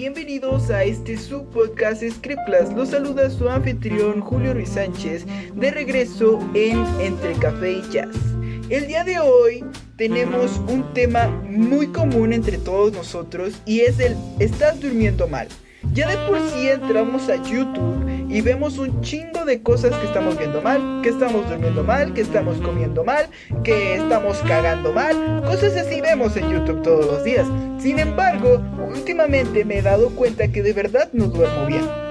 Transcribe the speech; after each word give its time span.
bienvenidos 0.00 0.70
a 0.70 0.82
este 0.82 1.18
subpodcast 1.18 2.02
Script 2.02 2.40
Class. 2.46 2.72
Los 2.72 2.88
saluda 2.88 3.28
su 3.28 3.50
anfitrión 3.50 4.22
Julio 4.22 4.54
Ruiz 4.54 4.70
Sánchez 4.70 5.26
de 5.54 5.70
regreso 5.70 6.40
en 6.54 6.82
Entre 7.02 7.34
Café 7.34 7.72
y 7.72 7.82
Jazz. 7.92 8.16
El 8.70 8.86
día 8.86 9.04
de 9.04 9.18
hoy 9.18 9.62
tenemos 9.96 10.58
un 10.68 10.90
tema 10.94 11.26
muy 11.26 11.88
común 11.88 12.32
entre 12.32 12.56
todos 12.56 12.94
nosotros 12.94 13.60
y 13.66 13.80
es 13.80 14.00
el 14.00 14.16
¿estás 14.38 14.80
durmiendo 14.80 15.28
mal? 15.28 15.48
Ya 15.92 16.08
de 16.08 16.16
por 16.28 16.38
sí 16.50 16.68
entramos 16.68 17.28
a 17.28 17.36
YouTube 17.36 18.28
y 18.28 18.40
vemos 18.42 18.78
un 18.78 19.00
chingo 19.00 19.44
de 19.44 19.60
cosas 19.60 19.92
que 19.96 20.06
estamos 20.06 20.38
viendo 20.38 20.62
mal, 20.62 21.00
que 21.02 21.08
estamos 21.08 21.48
durmiendo 21.48 21.82
mal, 21.82 22.14
que 22.14 22.20
estamos 22.20 22.58
comiendo 22.58 23.02
mal, 23.02 23.26
que 23.64 23.96
estamos 23.96 24.38
cagando 24.46 24.92
mal, 24.92 25.42
cosas 25.44 25.76
así 25.76 26.00
vemos 26.00 26.36
en 26.36 26.48
YouTube 26.48 26.82
todos 26.82 27.06
los 27.06 27.24
días. 27.24 27.46
Sin 27.80 27.98
embargo, 27.98 28.62
últimamente 28.88 29.64
me 29.64 29.78
he 29.78 29.82
dado 29.82 30.10
cuenta 30.10 30.46
que 30.46 30.62
de 30.62 30.72
verdad 30.72 31.08
no 31.12 31.26
duermo 31.26 31.66
bien. 31.66 32.09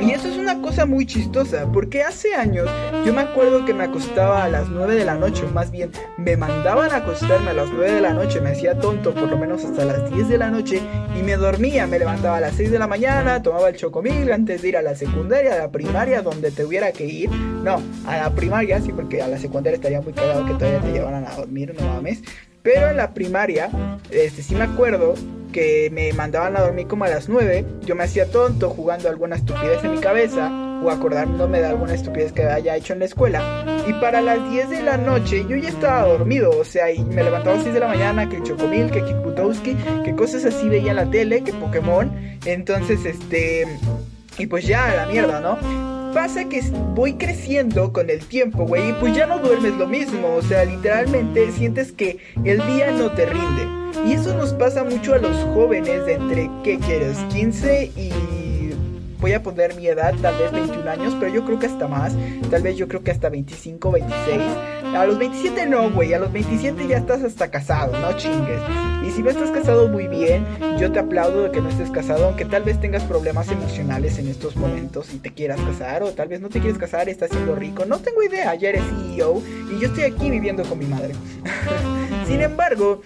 Y 0.00 0.12
eso 0.12 0.28
es 0.28 0.38
una 0.38 0.62
cosa 0.62 0.86
muy 0.86 1.04
chistosa, 1.04 1.70
porque 1.70 2.02
hace 2.02 2.34
años 2.34 2.68
yo 3.04 3.12
me 3.12 3.20
acuerdo 3.20 3.66
que 3.66 3.74
me 3.74 3.84
acostaba 3.84 4.44
a 4.44 4.48
las 4.48 4.68
9 4.68 4.94
de 4.94 5.04
la 5.04 5.14
noche, 5.14 5.44
o 5.44 5.50
más 5.50 5.70
bien 5.70 5.90
me 6.16 6.36
mandaban 6.36 6.90
a 6.90 6.96
acostarme 6.96 7.50
a 7.50 7.52
las 7.52 7.70
9 7.70 7.92
de 7.92 8.00
la 8.00 8.14
noche, 8.14 8.40
me 8.40 8.50
hacía 8.50 8.78
tonto 8.78 9.12
por 9.12 9.28
lo 9.28 9.36
menos 9.36 9.64
hasta 9.64 9.84
las 9.84 10.10
10 10.10 10.28
de 10.28 10.38
la 10.38 10.50
noche 10.50 10.80
y 11.18 11.22
me 11.22 11.36
dormía, 11.36 11.86
me 11.86 11.98
levantaba 11.98 12.38
a 12.38 12.40
las 12.40 12.54
6 12.54 12.70
de 12.70 12.78
la 12.78 12.86
mañana, 12.86 13.42
tomaba 13.42 13.68
el 13.68 13.76
chocomil 13.76 14.32
antes 14.32 14.62
de 14.62 14.68
ir 14.68 14.76
a 14.78 14.82
la 14.82 14.94
secundaria, 14.94 15.54
a 15.54 15.58
la 15.58 15.70
primaria, 15.70 16.22
donde 16.22 16.50
tuviera 16.50 16.92
que 16.92 17.04
ir. 17.04 17.30
No, 17.30 17.82
a 18.06 18.16
la 18.16 18.34
primaria, 18.34 18.80
sí, 18.80 18.92
porque 18.92 19.20
a 19.20 19.28
la 19.28 19.38
secundaria 19.38 19.76
estaría 19.76 20.00
muy 20.00 20.14
cagado 20.14 20.46
que 20.46 20.54
todavía 20.54 20.80
te 20.80 20.92
llevaran 20.92 21.26
a 21.26 21.34
dormir, 21.34 21.74
no 21.78 21.86
mames. 21.86 22.22
Pero 22.62 22.90
en 22.90 22.96
la 22.96 23.14
primaria, 23.14 23.70
este 24.10 24.42
sí 24.42 24.54
me 24.54 24.64
acuerdo 24.64 25.14
que 25.52 25.90
me 25.92 26.12
mandaban 26.12 26.56
a 26.56 26.60
dormir 26.60 26.86
como 26.86 27.04
a 27.04 27.08
las 27.08 27.28
9, 27.28 27.64
yo 27.84 27.94
me 27.96 28.04
hacía 28.04 28.30
tonto 28.30 28.70
jugando 28.70 29.08
alguna 29.08 29.36
estupidez 29.36 29.82
en 29.82 29.92
mi 29.92 29.98
cabeza 29.98 30.50
o 30.82 30.90
acordándome 30.90 31.60
de 31.60 31.66
alguna 31.66 31.94
estupidez 31.94 32.32
que 32.32 32.44
haya 32.44 32.76
hecho 32.76 32.92
en 32.92 33.00
la 33.00 33.04
escuela. 33.06 33.82
Y 33.86 33.92
para 33.94 34.20
las 34.20 34.50
10 34.50 34.70
de 34.70 34.82
la 34.82 34.96
noche 34.96 35.44
yo 35.48 35.56
ya 35.56 35.68
estaba 35.68 36.06
dormido, 36.06 36.50
o 36.50 36.64
sea, 36.64 36.92
y 36.92 37.02
me 37.04 37.22
levantaba 37.22 37.52
a 37.52 37.56
las 37.56 37.64
6 37.64 37.74
de 37.74 37.80
la 37.80 37.88
mañana, 37.88 38.28
que 38.28 38.42
Chocomil, 38.42 38.90
que 38.90 39.04
Kikutowski, 39.04 39.76
que 40.04 40.14
cosas 40.14 40.44
así 40.44 40.68
veía 40.68 40.90
en 40.90 40.96
la 40.96 41.10
tele, 41.10 41.42
que 41.42 41.52
Pokémon. 41.52 42.10
Entonces, 42.44 43.04
este... 43.04 43.66
Y 44.38 44.46
pues 44.46 44.66
ya, 44.66 44.94
la 44.94 45.06
mierda, 45.06 45.40
¿no? 45.40 45.58
Pasa 46.14 46.48
que 46.48 46.60
voy 46.94 47.14
creciendo 47.14 47.92
con 47.92 48.10
el 48.10 48.20
tiempo, 48.20 48.66
güey, 48.66 48.90
y 48.90 48.92
pues 48.94 49.14
ya 49.14 49.26
no 49.26 49.38
duermes 49.38 49.74
lo 49.76 49.86
mismo, 49.86 50.34
o 50.34 50.42
sea, 50.42 50.64
literalmente 50.64 51.52
sientes 51.52 51.92
que 51.92 52.18
el 52.44 52.66
día 52.66 52.90
no 52.90 53.12
te 53.12 53.26
rinde. 53.26 53.80
Y 54.06 54.12
eso 54.12 54.34
nos 54.34 54.52
pasa 54.54 54.82
mucho 54.82 55.14
a 55.14 55.18
los 55.18 55.36
jóvenes 55.54 56.06
de 56.06 56.14
entre, 56.14 56.50
¿qué 56.64 56.78
quieres? 56.78 57.18
15 57.32 57.92
y 57.96 58.12
voy 59.20 59.32
a 59.32 59.42
poner 59.42 59.74
mi 59.74 59.86
edad, 59.86 60.14
tal 60.20 60.36
vez 60.38 60.50
21 60.52 60.90
años, 60.90 61.16
pero 61.20 61.32
yo 61.32 61.44
creo 61.44 61.58
que 61.58 61.66
hasta 61.66 61.86
más, 61.86 62.14
tal 62.50 62.62
vez 62.62 62.76
yo 62.76 62.88
creo 62.88 63.02
que 63.02 63.10
hasta 63.10 63.28
25, 63.28 63.92
26. 63.92 64.40
A 64.94 65.06
los 65.06 65.18
27 65.18 65.66
no, 65.66 65.90
güey, 65.90 66.14
a 66.14 66.18
los 66.18 66.32
27 66.32 66.86
ya 66.86 66.98
estás 66.98 67.22
hasta 67.22 67.50
casado, 67.50 67.98
no 67.98 68.16
chingues. 68.16 68.60
Y 69.06 69.10
si 69.10 69.22
no 69.22 69.30
estás 69.30 69.50
casado 69.50 69.88
muy 69.88 70.08
bien, 70.08 70.46
yo 70.78 70.90
te 70.90 70.98
aplaudo 70.98 71.44
de 71.44 71.50
que 71.50 71.60
no 71.60 71.68
estés 71.68 71.90
casado, 71.90 72.26
aunque 72.26 72.44
tal 72.44 72.62
vez 72.62 72.80
tengas 72.80 73.02
problemas 73.04 73.50
emocionales 73.50 74.18
en 74.18 74.28
estos 74.28 74.56
momentos 74.56 75.12
y 75.14 75.18
te 75.18 75.32
quieras 75.32 75.60
casar, 75.60 76.02
o 76.02 76.12
tal 76.12 76.28
vez 76.28 76.40
no 76.40 76.48
te 76.48 76.60
quieres 76.60 76.78
casar 76.78 77.08
estás 77.08 77.30
siendo 77.30 77.54
rico, 77.54 77.84
no 77.84 77.98
tengo 77.98 78.22
idea, 78.22 78.54
ya 78.54 78.70
eres 78.70 78.82
CEO 78.84 79.42
y 79.70 79.78
yo 79.78 79.88
estoy 79.88 80.04
aquí 80.04 80.30
viviendo 80.30 80.64
con 80.64 80.78
mi 80.78 80.86
madre. 80.86 81.14
Sin 82.26 82.40
embargo, 82.40 83.02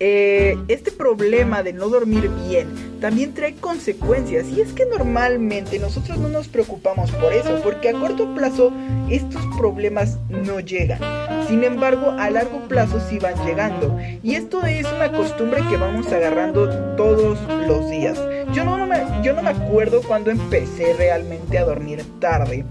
eh, 0.00 0.56
este 0.68 0.90
problema 0.90 1.62
de 1.62 1.74
no 1.74 1.88
dormir 1.88 2.30
bien 2.48 2.68
también 3.00 3.34
trae 3.34 3.54
consecuencias 3.54 4.46
y 4.48 4.60
es 4.60 4.72
que 4.72 4.86
normalmente 4.86 5.78
nosotros 5.78 6.18
no 6.18 6.28
nos 6.28 6.48
preocupamos 6.48 7.10
por 7.12 7.32
eso 7.32 7.60
porque 7.62 7.90
a 7.90 7.92
corto 7.92 8.34
plazo 8.34 8.72
estos 9.10 9.42
problemas 9.58 10.18
no 10.28 10.60
llegan 10.60 11.00
sin 11.50 11.64
embargo 11.64 12.14
a 12.16 12.30
largo 12.30 12.60
plazo 12.68 13.00
sí 13.00 13.18
van 13.18 13.34
llegando 13.44 13.98
y 14.22 14.36
esto 14.36 14.64
es 14.64 14.86
una 14.92 15.10
costumbre 15.10 15.60
que 15.68 15.76
vamos 15.76 16.06
agarrando 16.12 16.70
todos 16.94 17.40
los 17.66 17.90
días 17.90 18.16
yo 18.52 18.64
no, 18.64 18.86
me, 18.86 19.00
yo 19.24 19.32
no 19.32 19.42
me 19.42 19.50
acuerdo 19.50 20.00
cuando 20.00 20.30
empecé 20.30 20.94
realmente 20.94 21.58
a 21.58 21.64
dormir 21.64 22.04
tarde 22.20 22.64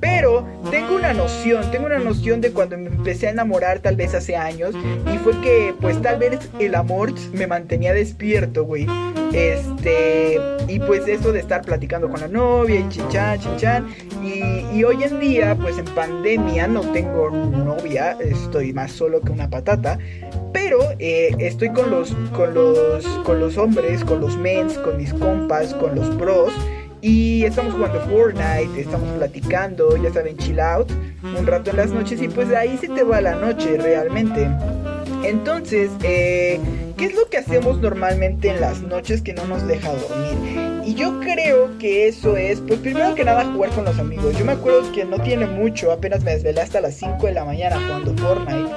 pero 0.00 0.46
tengo 0.70 0.94
una 0.94 1.14
noción, 1.14 1.70
tengo 1.70 1.86
una 1.86 1.98
noción 1.98 2.40
de 2.40 2.52
cuando 2.52 2.76
me 2.76 2.88
empecé 2.88 3.28
a 3.28 3.30
enamorar 3.30 3.78
tal 3.78 3.96
vez 3.96 4.14
hace 4.14 4.36
años 4.36 4.74
y 5.12 5.18
fue 5.18 5.40
que 5.40 5.74
pues 5.80 6.00
tal 6.02 6.18
vez 6.18 6.38
el 6.58 6.74
amor 6.74 7.12
me 7.32 7.46
mantenía 7.46 7.94
despierto, 7.94 8.64
güey. 8.64 8.86
Este, 9.32 10.38
y 10.68 10.78
pues 10.80 11.08
eso 11.08 11.32
de 11.32 11.40
estar 11.40 11.62
platicando 11.62 12.08
con 12.08 12.20
la 12.20 12.28
novia 12.28 12.80
y 12.80 12.88
chinchan, 12.88 13.40
chinchan. 13.40 13.88
Y, 14.22 14.76
y 14.76 14.84
hoy 14.84 15.02
en 15.02 15.18
día, 15.18 15.56
pues 15.60 15.78
en 15.78 15.86
pandemia 15.86 16.66
no 16.66 16.80
tengo 16.92 17.30
novia, 17.30 18.15
estoy 18.20 18.72
más 18.72 18.92
solo 18.92 19.20
que 19.20 19.32
una 19.32 19.48
patata. 19.48 19.98
Pero 20.52 20.78
eh, 20.98 21.34
estoy 21.38 21.70
con 21.70 21.90
los, 21.90 22.12
con, 22.34 22.54
los, 22.54 23.04
con 23.24 23.40
los 23.40 23.56
hombres, 23.58 24.04
con 24.04 24.20
los 24.20 24.36
mens, 24.36 24.78
con 24.78 24.96
mis 24.96 25.12
compas, 25.14 25.74
con 25.74 25.94
los 25.94 26.16
bros. 26.16 26.52
Y 27.02 27.44
estamos 27.44 27.74
jugando 27.74 28.00
Fortnite, 28.00 28.80
estamos 28.80 29.08
platicando, 29.16 29.96
ya 29.96 30.12
saben, 30.12 30.36
chill 30.38 30.58
out 30.58 30.90
un 31.34 31.46
rato 31.46 31.70
en 31.70 31.76
las 31.76 31.90
noches 31.90 32.20
y 32.22 32.28
pues 32.28 32.48
de 32.48 32.56
ahí 32.56 32.78
se 32.78 32.88
te 32.88 33.02
va 33.02 33.20
la 33.20 33.34
noche 33.34 33.76
realmente. 33.78 34.48
Entonces, 35.24 35.90
eh, 36.02 36.60
¿qué 36.96 37.06
es 37.06 37.14
lo 37.14 37.28
que 37.28 37.38
hacemos 37.38 37.80
normalmente 37.80 38.48
en 38.48 38.60
las 38.60 38.82
noches 38.82 39.22
que 39.22 39.32
no 39.32 39.44
nos 39.46 39.66
deja 39.66 39.92
dormir? 39.92 40.75
Y 40.86 40.94
yo 40.94 41.18
creo 41.18 41.76
que 41.78 42.06
eso 42.06 42.36
es, 42.36 42.60
pues 42.60 42.78
primero 42.78 43.12
que 43.16 43.24
nada 43.24 43.44
jugar 43.52 43.70
con 43.70 43.84
los 43.84 43.98
amigos. 43.98 44.38
Yo 44.38 44.44
me 44.44 44.52
acuerdo 44.52 44.92
que 44.92 45.04
no 45.04 45.18
tiene 45.18 45.44
mucho, 45.44 45.90
apenas 45.90 46.22
me 46.22 46.30
desvelé 46.30 46.60
hasta 46.60 46.80
las 46.80 46.94
5 46.94 47.26
de 47.26 47.32
la 47.32 47.44
mañana 47.44 47.76
jugando 47.76 48.14
Fortnite 48.22 48.70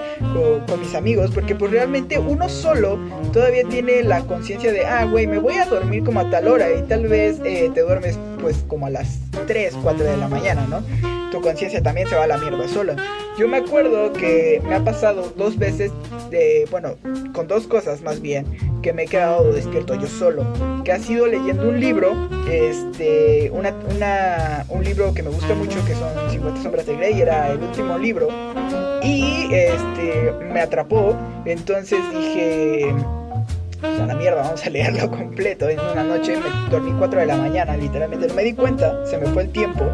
con, 0.68 0.80
mis 0.80 0.96
amigos, 0.96 1.30
porque 1.32 1.54
pues 1.54 1.72
realmente 1.72 2.18
uno 2.18 2.50
solo 2.50 2.98
todavía 3.32 3.64
tiene 3.70 4.02
la 4.02 4.22
conciencia 4.22 4.72
de, 4.72 4.88
ah, 4.88 5.06
güey, 5.06 5.28
me 5.28 5.38
voy 5.38 5.54
a 5.54 5.66
dormir 5.66 6.04
como 6.04 6.20
a 6.22 6.30
tal 6.32 6.48
hora 6.48 6.72
y 6.72 6.82
tal 6.82 7.08
vez 7.08 7.40
eh, 7.46 7.70
te 7.76 7.82
duermes 7.82 8.18
pues 8.42 8.66
como 8.68 8.88
a 8.88 8.90
las 8.90 9.20
3, 9.46 9.76
4 9.84 10.04
de 10.04 10.18
la 10.18 10.28
mañana, 10.28 10.66
¿no? 10.68 11.19
Tu 11.32 11.42
conciencia 11.42 11.82
también 11.82 12.08
se 12.08 12.16
va 12.16 12.24
a 12.24 12.28
la 12.28 12.38
mierda 12.38 12.68
sola. 12.68 12.96
Yo 13.38 13.48
me 13.48 13.58
acuerdo 13.58 14.12
que 14.14 14.62
me 14.66 14.76
ha 14.76 14.84
pasado 14.84 15.32
dos 15.38 15.58
veces 15.58 15.92
de, 16.30 16.68
bueno, 16.72 16.96
con 17.34 17.48
dos 17.48 17.68
cosas 17.68 18.02
más 18.02 18.20
bien, 18.20 18.46
que 18.82 18.94
me 18.94 19.04
he 19.04 19.08
quedado 19.08 19.52
despierto 19.52 19.96
yo 19.96 20.08
solo. 20.08 20.46
Que 20.84 20.92
ha 20.92 21.00
sido 21.00 21.28
leyendo 21.28 21.70
un 21.70 21.80
libro, 21.80 22.14
este, 22.50 23.52
una, 23.52 24.66
un 24.70 24.84
libro 24.84 25.14
que 25.14 25.24
me 25.24 25.30
gusta 25.30 25.54
mucho, 25.54 25.84
que 25.86 25.94
son 25.94 26.32
50 26.32 26.64
sombras 26.64 26.86
de 26.86 26.96
Grey, 26.96 27.22
era 27.22 27.52
el 27.52 27.60
último 27.62 27.98
libro. 27.98 28.28
Y 29.04 29.48
este, 29.54 30.34
me 30.52 30.60
atrapó, 30.60 31.16
entonces 31.46 32.00
dije, 32.12 32.94
a 33.84 34.06
la 34.06 34.16
mierda, 34.16 34.42
vamos 34.42 34.66
a 34.66 34.70
leerlo 34.70 35.10
completo. 35.12 35.70
En 35.70 35.80
una 35.80 36.04
noche 36.04 36.38
me 36.38 36.70
dormí 36.70 36.94
4 36.98 37.20
de 37.20 37.26
la 37.26 37.38
mañana, 37.38 37.78
literalmente 37.78 38.28
no 38.28 38.34
me 38.34 38.44
di 38.44 38.54
cuenta, 38.54 39.06
se 39.06 39.18
me 39.18 39.28
fue 39.28 39.44
el 39.44 39.50
tiempo 39.50 39.86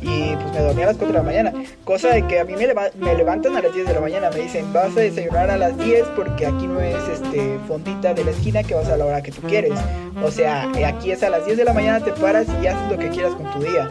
y 0.00 0.34
pues 0.34 0.52
me 0.54 0.60
dormí 0.60 0.82
a 0.82 0.86
las 0.86 0.96
4 0.96 1.06
de 1.08 1.18
la 1.18 1.22
mañana. 1.22 1.52
Cosa 1.84 2.08
de 2.08 2.26
que 2.26 2.40
a 2.40 2.44
mí 2.44 2.54
me, 2.54 2.66
me 2.66 3.14
levantan 3.14 3.56
a 3.56 3.62
las 3.62 3.74
10 3.74 3.86
de 3.86 3.94
la 3.94 4.00
mañana, 4.00 4.30
me 4.30 4.40
dicen 4.40 4.72
vas 4.72 4.96
a 4.96 5.00
desayunar 5.00 5.50
a 5.50 5.56
las 5.56 5.76
10 5.78 6.06
porque 6.16 6.46
aquí 6.46 6.66
no 6.66 6.80
es 6.80 6.96
este 7.08 7.58
fondita 7.66 8.14
de 8.14 8.24
la 8.24 8.30
esquina 8.30 8.62
que 8.62 8.74
vas 8.74 8.88
a 8.88 8.96
la 8.96 9.04
hora 9.04 9.22
que 9.22 9.32
tú 9.32 9.42
quieres. 9.42 9.72
O 10.22 10.30
sea, 10.30 10.70
aquí 10.86 11.12
es 11.12 11.22
a 11.22 11.30
las 11.30 11.44
10 11.46 11.58
de 11.58 11.64
la 11.64 11.72
mañana 11.72 12.00
te 12.00 12.12
paras 12.12 12.46
y 12.62 12.66
haces 12.66 12.90
lo 12.90 12.98
que 12.98 13.08
quieras 13.10 13.34
con 13.34 13.50
tu 13.52 13.60
día. 13.60 13.90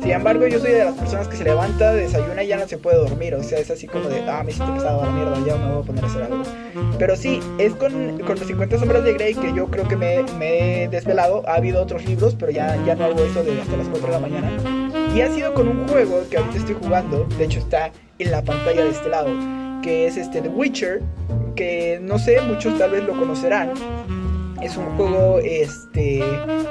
Sin 0.00 0.12
embargo, 0.12 0.46
yo 0.46 0.58
soy 0.58 0.72
de 0.72 0.84
las 0.84 0.94
personas 0.94 1.28
que 1.28 1.36
se 1.36 1.44
levanta, 1.44 1.92
desayuna 1.92 2.42
y 2.42 2.48
ya 2.48 2.56
no 2.56 2.66
se 2.66 2.78
puede 2.78 2.96
dormir. 2.96 3.34
O 3.34 3.42
sea, 3.42 3.58
es 3.58 3.70
así 3.70 3.86
como 3.86 4.08
de, 4.08 4.22
ah, 4.28 4.42
me 4.42 4.52
siento 4.52 4.74
pesado 4.74 5.04
la 5.04 5.10
mierda, 5.10 5.36
ya 5.46 5.56
me 5.56 5.72
voy 5.72 5.82
a 5.82 5.86
poner 5.86 6.04
a 6.04 6.06
hacer 6.06 6.22
algo. 6.22 6.42
Pero 6.98 7.16
sí, 7.16 7.40
es 7.58 7.74
con, 7.74 8.18
con 8.20 8.38
los 8.38 8.46
50 8.46 8.78
sombras 8.78 9.04
de 9.04 9.12
Grey 9.12 9.34
que 9.34 9.52
yo 9.52 9.66
creo 9.66 9.86
que 9.86 9.96
me, 9.96 10.22
me, 10.38 10.84
he 10.84 10.88
desvelado. 10.88 11.46
Ha 11.46 11.56
habido 11.56 11.82
otros 11.82 12.04
libros, 12.06 12.34
pero 12.38 12.50
ya, 12.50 12.82
ya 12.86 12.94
no 12.94 13.04
hago 13.04 13.22
eso 13.22 13.44
de 13.44 13.60
hasta 13.60 13.76
las 13.76 13.88
4 13.88 14.06
de 14.06 14.12
la 14.12 14.20
mañana. 14.20 14.50
Y 15.14 15.20
ha 15.20 15.30
sido 15.30 15.52
con 15.52 15.68
un 15.68 15.86
juego 15.86 16.22
que 16.30 16.38
ahorita 16.38 16.56
estoy 16.56 16.76
jugando. 16.80 17.24
De 17.36 17.44
hecho, 17.44 17.58
está 17.58 17.92
en 18.18 18.30
la 18.30 18.42
pantalla 18.42 18.84
de 18.84 18.90
este 18.90 19.08
lado. 19.10 19.28
Que 19.82 20.06
es 20.06 20.16
este 20.16 20.40
The 20.40 20.48
Witcher. 20.48 21.02
Que 21.56 21.98
no 22.00 22.18
sé, 22.18 22.40
muchos 22.40 22.78
tal 22.78 22.92
vez 22.92 23.04
lo 23.04 23.18
conocerán 23.18 23.72
es 24.62 24.76
un 24.76 24.96
juego 24.96 25.38
este 25.38 26.22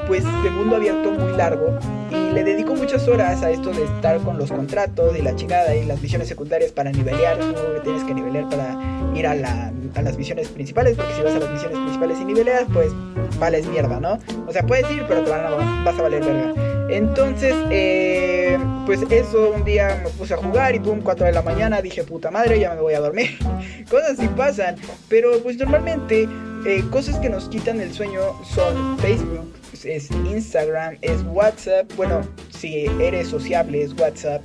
pues 0.08 0.24
de 0.44 0.50
mundo 0.50 0.76
abierto 0.76 1.12
muy 1.12 1.36
largo 1.36 1.78
y 2.12 2.34
le 2.34 2.44
dedico 2.44 2.76
muchas 2.76 3.08
horas 3.08 3.42
a 3.44 3.52
esto 3.52 3.72
de 3.72 3.84
estar 3.84 4.20
con 4.20 4.38
los 4.38 4.52
contratos 4.52 5.18
y 5.18 5.22
la 5.22 5.36
chingada 5.36 5.76
y 5.76 5.86
las 5.86 6.02
misiones 6.02 6.28
secundarias 6.28 6.72
para 6.72 6.92
nivelear, 6.92 7.38
que 7.38 7.80
tienes 7.84 8.04
que 8.04 8.14
nivelear 8.14 8.50
para 8.50 8.78
ir 9.16 9.28
a, 9.28 9.36
la, 9.36 9.72
a 9.96 10.02
las 10.02 10.18
misiones 10.18 10.50
principales, 10.50 10.96
porque 10.96 11.14
si 11.14 11.22
vas 11.22 11.34
a 11.34 11.40
las 11.40 11.50
misiones 11.52 11.78
principales 11.78 12.20
y 12.20 12.26
niveleas, 12.26 12.66
pues 12.74 12.92
vales 13.40 13.66
mierda, 13.68 14.00
¿no? 14.00 14.20
O 14.48 14.52
sea, 14.52 14.64
puedes 14.64 14.90
ir, 14.92 15.04
pero 15.08 15.24
te 15.24 15.32
van 15.32 15.46
a, 15.46 15.84
vas 15.84 15.98
a 15.98 16.02
valer 16.02 16.24
verga. 16.24 16.54
Entonces, 16.90 17.54
eh, 17.70 18.58
pues 18.86 19.02
eso, 19.12 19.52
un 19.56 19.64
día 19.64 20.02
me 20.04 20.10
puse 20.10 20.34
a 20.34 20.38
jugar 20.38 20.74
y 20.74 20.80
pum, 20.80 21.02
4 21.02 21.28
de 21.28 21.32
la 21.32 21.44
mañana, 21.44 21.82
dije, 21.82 22.04
puta 22.04 22.32
madre, 22.32 22.60
ya 22.60 22.74
me 22.74 22.82
voy 22.82 22.96
a 22.96 23.00
dormir. 23.00 23.38
Cosas 23.90 24.18
así 24.18 24.28
pasan, 24.30 24.76
pero 25.08 25.40
pues 25.44 25.58
normalmente 25.58 26.28
eh, 26.66 26.84
cosas 26.90 27.18
que 27.20 27.30
nos 27.30 27.50
quitan 27.50 27.80
el 27.80 27.94
sueño 27.94 28.22
son 28.44 28.98
Facebook, 29.00 29.54
es 29.84 30.10
Instagram, 30.12 30.98
es 31.02 31.24
WhatsApp, 31.24 31.92
bueno, 31.96 32.22
si 32.50 32.86
eres 33.00 33.28
sociable 33.28 33.84
es 33.84 33.94
WhatsApp 33.94 34.42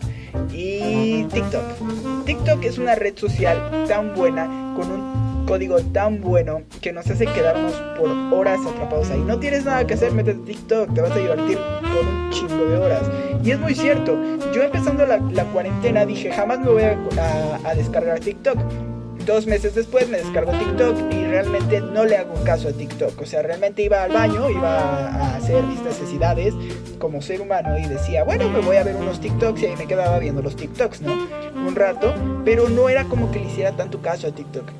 y 0.52 1.25
TikTok. 1.25 2.25
TikTok 2.25 2.64
es 2.64 2.78
una 2.78 2.94
red 2.94 3.16
social 3.16 3.87
tan 3.88 4.14
buena 4.14 4.75
con 4.76 4.90
un 4.90 5.46
código 5.46 5.78
tan 5.93 6.20
bueno 6.20 6.62
que 6.81 6.93
nos 6.93 7.08
hace 7.11 7.26
quedarnos 7.26 7.72
por 7.99 8.11
horas 8.32 8.61
atrapados 8.66 9.11
ahí. 9.11 9.20
No 9.20 9.38
tienes 9.38 9.64
nada 9.64 9.87
que 9.87 9.94
hacer, 9.94 10.12
métete 10.12 10.40
TikTok, 10.46 10.94
te 10.94 11.00
vas 11.00 11.11
a 11.12 11.19
divertir 11.19 11.58
por 11.58 12.06
un 12.06 12.31
chingo 12.31 12.64
de 12.64 12.76
horas. 12.76 13.02
Y 13.43 13.50
es 13.50 13.61
muy 13.61 13.75
cierto, 13.75 14.16
yo 14.55 14.62
empezando 14.62 15.05
la, 15.06 15.44
cuarentena 15.52 16.06
dije, 16.06 16.32
jamás 16.32 16.61
me 16.61 16.70
voy 16.70 16.82
a, 16.82 17.75
descargar 17.75 18.20
TikTok 18.20 18.56
dos 19.26 19.47
meses 19.47 19.75
después 19.75 20.09
me 20.09 20.19
descargo 20.19 20.53
TikTok 20.53 21.12
y 21.12 21.25
realmente 21.25 21.81
no 21.81 22.05
le 22.05 22.17
hago 22.17 22.35
caso 22.44 22.69
a 22.69 22.73
TikTok. 22.73 23.21
O 23.21 23.26
sea, 23.26 23.43
realmente 23.43 23.82
iba 23.82 24.03
al 24.03 24.12
baño, 24.12 24.50
iba 24.50 25.09
a 25.09 25.37
hacer 25.37 25.62
mis 25.65 25.81
necesidades 25.81 26.55
como 26.99 27.23
ser 27.23 27.41
humano 27.41 27.79
y 27.79 27.87
decía, 27.87 28.25
bueno, 28.25 28.49
me 28.49 28.61
voy 28.61 28.76
a 28.76 28.85
ver 28.85 28.97
unos 28.97 29.21
TikToks 29.21 29.62
y 29.62 29.67
ahí 29.67 29.76
me 29.76 29.87
quedaba 29.87 30.19
viendo 30.19 30.43
los 30.43 30.56
TikToks, 30.56 31.03
¿no? 31.03 31.12
Un 31.55 31.75
rato, 31.75 32.15
pero 32.44 32.69
no 32.69 32.88
era 32.88 33.05
como 33.05 33.31
que 33.31 33.41
le 33.41 33.47
hiciera 33.47 33.73
tanto 33.73 34.00
caso 34.00 34.29
a 34.29 34.32
TikTok. 34.32 34.71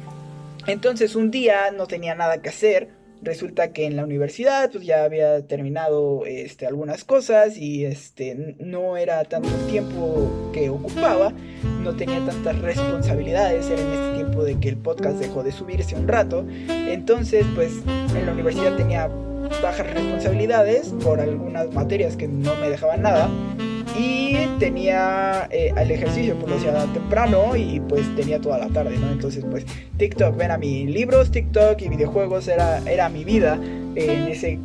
Entonces 0.67 1.15
un 1.15 1.31
día 1.31 1.71
no 1.77 1.87
tenía 1.87 2.15
nada 2.15 2.39
que 2.39 2.49
hacer. 2.49 3.04
Resulta 3.25 3.73
que 3.73 3.87
en 3.87 3.97
la 3.97 4.05
universidad 4.05 4.71
pues 4.71 4.85
ya 4.85 5.03
había 5.03 5.47
terminado 5.47 6.27
este, 6.27 6.67
algunas 6.67 7.05
cosas 7.05 7.57
y 7.57 7.87
este, 7.87 8.55
no 8.59 8.99
era 8.99 9.25
tanto 9.25 9.49
tiempo 9.71 10.51
que 10.53 10.69
ocupaba, 10.69 11.33
no 11.83 11.97
tenía 11.97 12.21
tantas 12.27 12.59
responsabilidades, 12.59 13.71
era 13.71 13.81
en 13.81 13.93
este 13.93 14.15
tiempo 14.17 14.45
de 14.45 14.61
que 14.61 14.69
el 14.69 14.77
podcast 14.77 15.17
dejó 15.19 15.43
de 15.43 15.53
subirse 15.53 15.97
un 15.97 16.07
rato, 16.07 16.47
entonces 16.69 17.47
pues 17.55 17.73
en 18.15 18.27
la 18.27 18.33
universidad 18.33 18.77
tenía 18.77 19.09
bajas 19.63 19.91
responsabilidades 19.91 20.89
por 21.03 21.19
algunas 21.19 21.73
materias 21.73 22.17
que 22.17 22.29
no 22.29 22.55
me 22.57 22.69
dejaban 22.69 23.01
nada 23.01 23.31
y 23.97 24.47
tenía 24.59 25.49
eh, 25.51 25.73
el 25.77 25.91
ejercicio, 25.91 26.37
pues 26.37 26.51
lo 26.51 26.57
hacía 26.57 26.93
temprano 26.93 27.57
y 27.57 27.81
pues 27.81 28.03
tenía 28.17 28.41
toda 28.41 28.59
la 28.59 28.69
tarde, 28.69 28.97
¿no? 28.99 29.11
Entonces 29.11 29.45
pues 29.51 29.65
TikTok, 29.97 30.37
ven 30.37 30.51
a 30.51 30.59
mí, 30.59 30.87
libros, 30.87 31.31
TikTok 31.31 31.81
y 31.83 31.89
videojuegos 31.89 32.49
era, 32.49 32.79
era 32.91 33.09
mi 33.09 33.25
vida 33.25 33.59
en 33.95 34.29
ese 34.29 34.59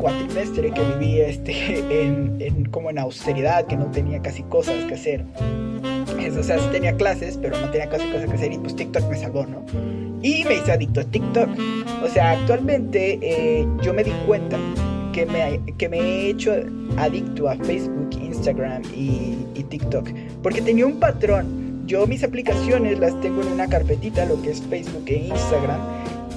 cuatrimestre 0.00 0.70
que 0.70 0.80
viví 0.82 1.20
este, 1.20 1.78
en, 2.02 2.64
como 2.70 2.90
en 2.90 2.98
austeridad, 2.98 3.66
que 3.66 3.76
no 3.76 3.86
tenía 3.86 4.20
casi 4.22 4.42
cosas 4.44 4.84
que 4.86 4.94
hacer. 4.94 5.24
o 5.36 6.42
sea, 6.42 6.58
sí 6.58 6.66
tenía 6.72 6.96
clases, 6.96 7.38
pero 7.40 7.58
no 7.60 7.70
tenía 7.70 7.88
casi 7.88 8.08
cosas 8.10 8.28
que 8.28 8.36
hacer 8.36 8.52
y 8.52 8.58
pues 8.58 8.74
TikTok 8.76 9.08
me 9.08 9.16
salvó, 9.16 9.46
¿no? 9.46 9.64
Y 10.22 10.44
me 10.44 10.56
hice 10.56 10.72
adicto 10.72 11.00
a 11.00 11.04
TikTok. 11.04 11.48
O 12.02 12.08
sea, 12.08 12.32
actualmente 12.32 13.18
eh, 13.22 13.66
yo 13.82 13.94
me 13.94 14.04
di 14.04 14.12
cuenta 14.26 14.58
que 15.12 15.26
me, 15.26 15.60
que 15.76 15.88
me 15.88 15.98
he 15.98 16.30
hecho 16.30 16.54
adicto 16.96 17.48
a 17.48 17.56
Facebook, 17.56 17.99
Instagram 18.40 18.82
y, 18.96 19.62
TikTok. 19.68 20.08
Porque 20.42 20.62
tenía 20.62 20.86
un 20.86 20.98
patrón. 20.98 21.86
Yo 21.86 22.06
mis 22.06 22.24
aplicaciones 22.24 22.98
las 22.98 23.20
tengo 23.20 23.42
en 23.42 23.48
una 23.48 23.68
carpetita, 23.68 24.24
lo 24.24 24.40
que 24.40 24.50
es 24.50 24.62
Facebook 24.62 25.04
e 25.06 25.28
Instagram. 25.28 25.80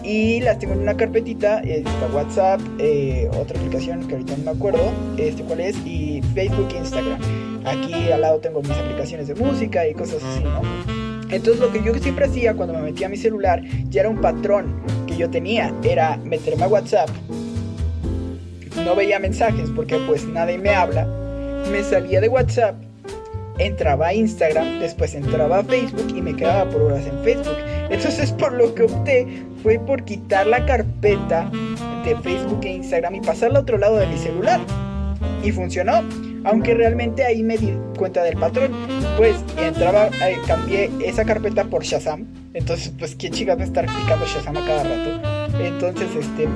Y 0.04 0.42
las 0.42 0.60
tengo 0.60 0.74
en 0.74 0.82
una 0.82 0.98
carpetita, 0.98 1.62
está 1.62 2.08
WhatsApp, 2.14 2.60
eh, 2.78 3.30
otra 3.40 3.58
aplicación 3.58 4.06
que 4.06 4.16
ahorita 4.16 4.36
no 4.38 4.44
me 4.44 4.52
acuerdo, 4.52 4.92
este 5.18 5.44
cuál 5.44 5.62
es, 5.62 5.78
y 5.86 6.22
Facebook 6.34 6.68
e 6.74 6.80
Instagram. 6.80 7.22
Aquí 7.66 8.12
al 8.12 8.22
lado 8.22 8.40
tengo 8.40 8.62
mis 8.62 8.72
aplicaciones 8.72 9.30
de 9.30 9.36
música 9.36 9.88
y 9.88 9.94
cosas 9.94 10.22
así, 10.22 10.44
¿no? 10.44 10.62
Entonces 11.30 11.62
lo 11.62 11.72
que 11.72 11.82
yo 11.82 11.94
siempre 11.96 12.26
hacía 12.26 12.54
cuando 12.54 12.74
me 12.74 12.82
metía 12.82 13.08
a 13.08 13.10
mi 13.10 13.18
celular 13.18 13.64
ya 13.90 14.02
era 14.02 14.10
un 14.10 14.20
patrón 14.20 14.84
que 15.08 15.16
yo 15.16 15.30
tenía, 15.30 15.74
era 15.84 16.18
meterme 16.18 16.66
a 16.66 16.68
WhatsApp, 16.68 17.10
no 18.84 18.96
veía 18.96 19.20
mensajes 19.20 19.70
porque 19.74 19.98
pues 20.06 20.28
nadie 20.28 20.58
me 20.58 20.72
habla, 20.72 21.08
me 21.72 21.84
salía 21.84 22.22
de 22.22 22.30
WhatsApp, 22.30 22.76
entraba 23.58 24.08
a 24.08 24.14
Instagram, 24.14 24.80
después 24.80 25.14
entraba 25.16 25.60
a 25.60 25.64
Facebook 25.64 26.08
y 26.16 26.22
me 26.22 26.36
quedaba 26.36 26.70
por 26.70 26.84
horas 26.84 27.06
en 27.06 27.24
Facebook. 27.24 27.58
Entonces 27.90 28.32
por 28.32 28.54
lo 28.54 28.74
que 28.74 28.84
opté 28.84 29.44
fue 29.62 29.80
por 29.80 30.04
quitar 30.04 30.48
la 30.48 30.66
carpeta 30.66 31.50
de 32.04 32.16
Facebook 32.18 32.60
e 32.64 32.74
Instagram 32.74 33.16
y 33.16 33.22
pasarla 33.22 33.60
a 33.60 33.62
otro 33.62 33.78
lado 33.78 33.98
de 33.98 34.08
mi 34.08 34.18
celular. 34.18 34.60
Y 35.44 35.52
funcionó. 35.52 36.02
Aunque 36.46 36.74
realmente 36.74 37.24
ahí 37.24 37.42
me 37.42 37.58
di 37.58 37.74
cuenta 37.98 38.22
del 38.24 38.38
patrón. 38.38 38.72
Pues 39.18 39.38
entraba, 39.58 40.08
eh, 40.08 40.38
cambié 40.46 40.90
esa 41.06 41.24
carpeta 41.24 41.64
por 41.64 41.84
Shazam. 41.84 42.26
Entonces, 42.54 42.92
pues, 43.00 43.16
¿quién 43.16 43.34
chica 43.34 43.54
a 43.54 43.64
estar 43.64 43.86
clicando 43.86 44.26
Shazam 44.26 44.58
a 44.58 44.66
cada 44.66 44.84
rato? 44.84 45.58
Entonces, 45.60 46.10
este, 46.20 46.48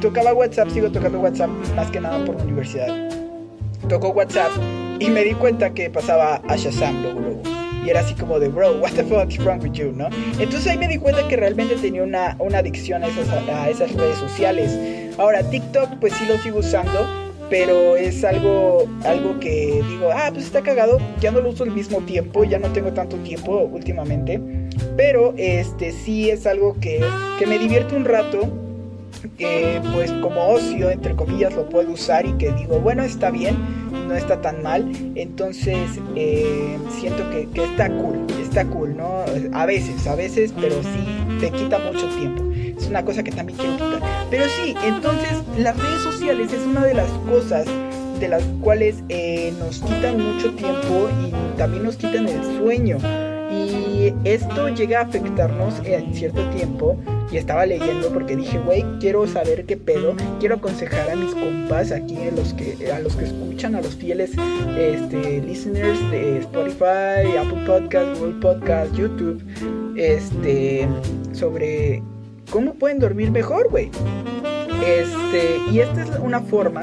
tocaba 0.00 0.32
WhatsApp, 0.32 0.70
sigo 0.70 0.90
tocando 0.90 1.20
WhatsApp 1.20 1.50
más 1.74 1.90
que 1.90 2.00
nada 2.00 2.24
por 2.24 2.36
la 2.36 2.44
universidad. 2.44 3.05
Tocó 3.88 4.08
WhatsApp 4.08 4.50
y 4.98 5.10
me 5.10 5.22
di 5.22 5.32
cuenta 5.34 5.72
que 5.72 5.90
pasaba 5.90 6.42
a 6.48 6.56
Shazam 6.56 7.02
luego, 7.02 7.20
luego. 7.20 7.42
Y 7.84 7.90
era 7.90 8.00
así 8.00 8.14
como 8.14 8.40
de, 8.40 8.48
bro, 8.48 8.72
what 8.80 8.90
the 8.92 9.04
fuck 9.04 9.30
is 9.30 9.38
wrong 9.44 9.62
with 9.62 9.72
you, 9.72 9.92
¿no? 9.92 10.08
Entonces 10.40 10.66
ahí 10.66 10.76
me 10.76 10.88
di 10.88 10.98
cuenta 10.98 11.26
que 11.28 11.36
realmente 11.36 11.76
tenía 11.76 12.02
una, 12.02 12.36
una 12.40 12.58
adicción 12.58 13.04
a 13.04 13.06
esas, 13.06 13.28
a 13.48 13.70
esas 13.70 13.92
redes 13.94 14.18
sociales. 14.18 14.76
Ahora, 15.18 15.48
TikTok, 15.48 16.00
pues 16.00 16.12
sí 16.14 16.24
lo 16.26 16.36
sigo 16.38 16.58
usando, 16.58 17.06
pero 17.48 17.94
es 17.94 18.24
algo, 18.24 18.86
algo 19.04 19.38
que 19.38 19.84
digo, 19.88 20.10
ah, 20.12 20.30
pues 20.32 20.46
está 20.46 20.62
cagado, 20.62 20.98
ya 21.20 21.30
no 21.30 21.40
lo 21.40 21.50
uso 21.50 21.62
al 21.62 21.70
mismo 21.70 22.00
tiempo, 22.00 22.42
ya 22.42 22.58
no 22.58 22.72
tengo 22.72 22.92
tanto 22.92 23.16
tiempo 23.18 23.60
últimamente, 23.72 24.40
pero 24.96 25.32
este 25.36 25.92
sí 25.92 26.28
es 26.28 26.44
algo 26.44 26.76
que, 26.80 27.04
que 27.38 27.46
me 27.46 27.56
divierte 27.56 27.94
un 27.94 28.04
rato 28.04 28.65
que 29.30 29.80
pues 29.92 30.10
como 30.12 30.48
ocio, 30.48 30.90
entre 30.90 31.14
comillas, 31.14 31.54
lo 31.54 31.68
puedo 31.68 31.92
usar 31.92 32.26
y 32.26 32.32
que 32.34 32.52
digo, 32.52 32.80
bueno, 32.80 33.02
está 33.02 33.30
bien, 33.30 33.56
no 34.08 34.14
está 34.14 34.40
tan 34.40 34.62
mal. 34.62 34.90
Entonces 35.14 36.00
eh, 36.14 36.78
siento 36.98 37.28
que, 37.30 37.48
que, 37.50 37.64
está 37.64 37.88
cool, 37.88 38.26
está 38.40 38.64
cool, 38.66 38.96
¿no? 38.96 39.24
A 39.52 39.66
veces, 39.66 40.06
a 40.06 40.14
veces, 40.14 40.52
pero 40.58 40.82
sí 40.82 41.38
te 41.40 41.50
quita 41.50 41.78
mucho 41.78 42.08
tiempo. 42.16 42.44
Es 42.54 42.86
una 42.88 43.04
cosa 43.04 43.22
que 43.22 43.32
también 43.32 43.58
quiero 43.58 43.74
quitar. 43.74 44.26
Pero 44.30 44.44
sí, 44.46 44.74
entonces 44.84 45.42
las 45.58 45.76
redes 45.76 46.02
sociales 46.02 46.52
es 46.52 46.60
una 46.60 46.84
de 46.84 46.94
las 46.94 47.10
cosas 47.28 47.66
de 48.20 48.28
las 48.28 48.42
cuales 48.62 49.02
eh, 49.08 49.52
nos 49.58 49.80
quitan 49.80 50.18
mucho 50.22 50.52
tiempo 50.54 51.08
y 51.22 51.58
también 51.58 51.84
nos 51.84 51.96
quitan 51.96 52.28
el 52.28 52.42
sueño. 52.58 52.98
Y 53.50 54.12
esto 54.24 54.68
llega 54.68 55.00
a 55.00 55.02
afectarnos 55.04 55.74
en 55.84 56.14
cierto 56.14 56.42
tiempo 56.50 56.96
y 57.30 57.36
estaba 57.36 57.66
leyendo 57.66 58.08
porque 58.10 58.36
dije, 58.36 58.58
güey, 58.58 58.84
quiero 59.00 59.26
saber 59.26 59.64
qué 59.64 59.76
pedo, 59.76 60.14
quiero 60.38 60.56
aconsejar 60.56 61.10
a 61.10 61.16
mis 61.16 61.34
compas 61.34 61.92
aquí, 61.92 62.16
a 62.16 62.30
los 62.30 62.54
que, 62.54 62.92
a 62.92 63.00
los 63.00 63.16
que 63.16 63.24
escuchan, 63.24 63.74
a 63.74 63.82
los 63.82 63.96
fieles 63.96 64.32
este, 64.78 65.40
listeners 65.42 66.10
de 66.10 66.38
Spotify, 66.38 67.36
Apple 67.38 67.64
Podcast, 67.66 68.18
Google 68.18 68.40
Podcast, 68.40 68.94
YouTube, 68.94 69.42
este, 69.96 70.88
sobre 71.32 72.02
cómo 72.50 72.74
pueden 72.74 72.98
dormir 72.98 73.30
mejor, 73.30 73.68
güey. 73.70 73.90
Este, 74.86 75.58
y 75.72 75.80
esta 75.80 76.02
es 76.02 76.10
una 76.20 76.40
forma 76.40 76.82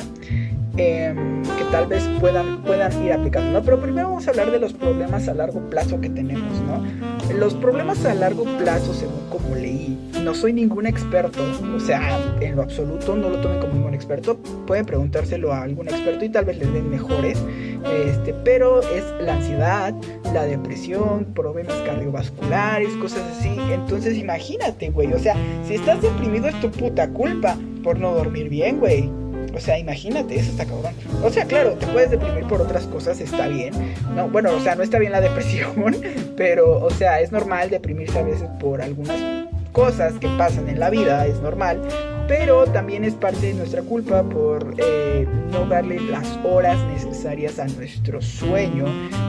Em, 0.75 1.43
que 1.43 1.63
tal 1.71 1.85
vez 1.85 2.03
puedan, 2.19 2.63
puedan 2.63 3.03
ir 3.03 3.13
aplicando, 3.13 3.51
¿no? 3.51 3.63
Pero 3.63 3.79
primero 3.79 4.07
vamos 4.07 4.25
a 4.27 4.31
hablar 4.31 4.49
de 4.49 4.59
los 4.59 4.73
problemas 4.73 5.27
a 5.27 5.35
largo 5.35 5.59
plazo 5.69 6.01
que 6.01 6.09
tenemos, 6.09 6.51
¿no? 6.61 6.83
Los 7.37 7.55
problemas 7.55 8.05
a 8.05 8.13
largo 8.13 8.43
plazo, 8.57 8.93
según 8.93 9.27
como 9.29 9.55
leí, 9.55 9.97
no 10.23 10.35
soy 10.35 10.53
ningún 10.53 10.85
experto, 10.85 11.41
o 11.75 11.79
sea, 11.79 12.19
en 12.39 12.55
lo 12.55 12.61
absoluto 12.61 13.15
no 13.15 13.29
lo 13.29 13.41
tomen 13.41 13.59
como 13.59 13.73
ningún 13.73 13.93
experto, 13.93 14.37
pueden 14.67 14.85
preguntárselo 14.85 15.51
a 15.51 15.63
algún 15.63 15.87
experto 15.89 16.23
y 16.23 16.29
tal 16.29 16.45
vez 16.45 16.57
les 16.59 16.71
den 16.71 16.89
mejores, 16.89 17.39
este, 17.91 18.33
pero 18.45 18.81
es 18.81 19.03
la 19.19 19.35
ansiedad, 19.35 19.93
la 20.33 20.45
depresión, 20.45 21.25
problemas 21.33 21.75
cardiovasculares, 21.85 22.89
cosas 23.01 23.23
así, 23.37 23.57
entonces 23.71 24.17
imagínate, 24.17 24.91
güey, 24.91 25.11
o 25.11 25.19
sea, 25.19 25.35
si 25.67 25.73
estás 25.73 26.01
deprimido 26.01 26.47
es 26.47 26.59
tu 26.61 26.69
puta 26.69 27.09
culpa 27.09 27.57
por 27.83 27.99
no 27.99 28.13
dormir 28.13 28.49
bien, 28.49 28.79
güey. 28.79 29.22
O 29.53 29.59
sea, 29.59 29.77
imagínate, 29.77 30.35
eso 30.35 30.51
está 30.51 30.65
cabrón. 30.65 30.93
O 31.23 31.29
sea, 31.29 31.45
claro, 31.45 31.73
te 31.73 31.85
puedes 31.87 32.09
deprimir 32.09 32.45
por 32.45 32.61
otras 32.61 32.85
cosas, 32.87 33.19
está 33.19 33.47
bien. 33.47 33.73
No, 34.15 34.27
bueno, 34.27 34.51
o 34.53 34.59
sea, 34.59 34.75
no 34.75 34.83
está 34.83 34.99
bien 34.99 35.11
la 35.11 35.21
depresión, 35.29 35.95
pero, 36.35 36.83
o 36.83 36.89
sea, 36.89 37.21
es 37.21 37.31
normal 37.31 37.69
deprimirse 37.69 38.19
a 38.19 38.23
veces 38.23 38.49
por 38.59 38.81
algunas 38.81 39.19
cosas 39.71 40.13
que 40.13 40.27
pasan 40.37 40.69
en 40.69 40.79
la 40.79 40.89
vida, 40.89 41.25
es 41.27 41.39
normal. 41.41 41.81
Pero 42.27 42.65
también 42.65 43.03
es 43.03 43.13
parte 43.15 43.47
de 43.47 43.53
nuestra 43.53 43.81
culpa 43.81 44.23
por 44.23 44.75
eh, 44.77 45.27
no 45.51 45.65
darle 45.65 45.99
las 45.99 46.39
horas 46.43 46.77
necesarias 46.87 47.59
a 47.59 47.65
nuestro 47.65 48.21
sueño 48.21 48.85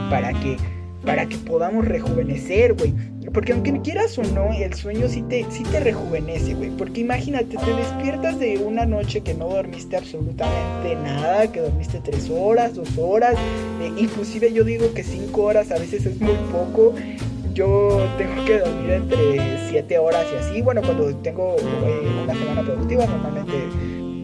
para 0.09 0.31
que 0.33 0.57
para 1.05 1.27
que 1.27 1.37
podamos 1.37 1.85
rejuvenecer, 1.85 2.73
güey. 2.73 2.93
Porque 3.33 3.53
aunque 3.53 3.79
quieras 3.81 4.17
o 4.17 4.23
no, 4.23 4.53
el 4.53 4.73
sueño 4.73 5.07
sí 5.07 5.21
te, 5.23 5.45
sí 5.49 5.63
te 5.63 5.79
rejuvenece, 5.79 6.53
güey. 6.53 6.69
Porque 6.71 7.01
imagínate, 7.01 7.57
te 7.57 7.73
despiertas 7.73 8.39
de 8.39 8.57
una 8.57 8.85
noche 8.85 9.21
que 9.21 9.33
no 9.33 9.49
dormiste 9.49 9.97
absolutamente 9.97 10.95
nada, 10.95 11.51
que 11.51 11.61
dormiste 11.61 11.99
tres 12.03 12.29
horas, 12.29 12.75
dos 12.75 12.89
horas, 12.97 13.35
eh, 13.81 13.91
inclusive 13.97 14.53
yo 14.53 14.63
digo 14.63 14.93
que 14.93 15.03
cinco 15.03 15.43
horas 15.43 15.71
a 15.71 15.77
veces 15.77 16.05
es 16.05 16.19
muy 16.19 16.35
poco. 16.51 16.93
Yo 17.53 18.05
tengo 18.17 18.43
que 18.45 18.59
dormir 18.59 18.91
entre 18.91 19.69
siete 19.69 19.97
horas 19.97 20.25
y 20.33 20.35
así. 20.35 20.61
Bueno, 20.61 20.81
cuando 20.81 21.15
tengo 21.17 21.55
eh, 21.57 22.23
una 22.23 22.33
semana 22.33 22.63
productiva, 22.63 23.05
normalmente 23.05 23.53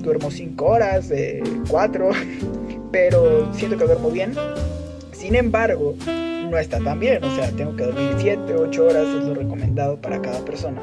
duermo 0.02 0.32
5 0.32 0.66
horas, 0.66 1.12
4, 1.70 2.10
pero 2.92 3.54
siento 3.54 3.78
que 3.78 3.86
duermo 3.86 4.12
bien. 4.12 4.34
Sin 5.14 5.36
embargo, 5.36 5.96
no 6.52 6.58
está 6.58 6.80
tan 6.80 7.00
bien, 7.00 7.24
o 7.24 7.36
sea, 7.36 7.50
tengo 7.52 7.76
que 7.76 7.86
dormir 7.86 8.14
7, 8.20 8.54
8 8.54 8.86
horas, 8.86 9.08
es 9.08 9.24
lo 9.24 9.34
recomendado 9.34 10.00
para 10.00 10.22
cada 10.22 10.44
persona. 10.44 10.82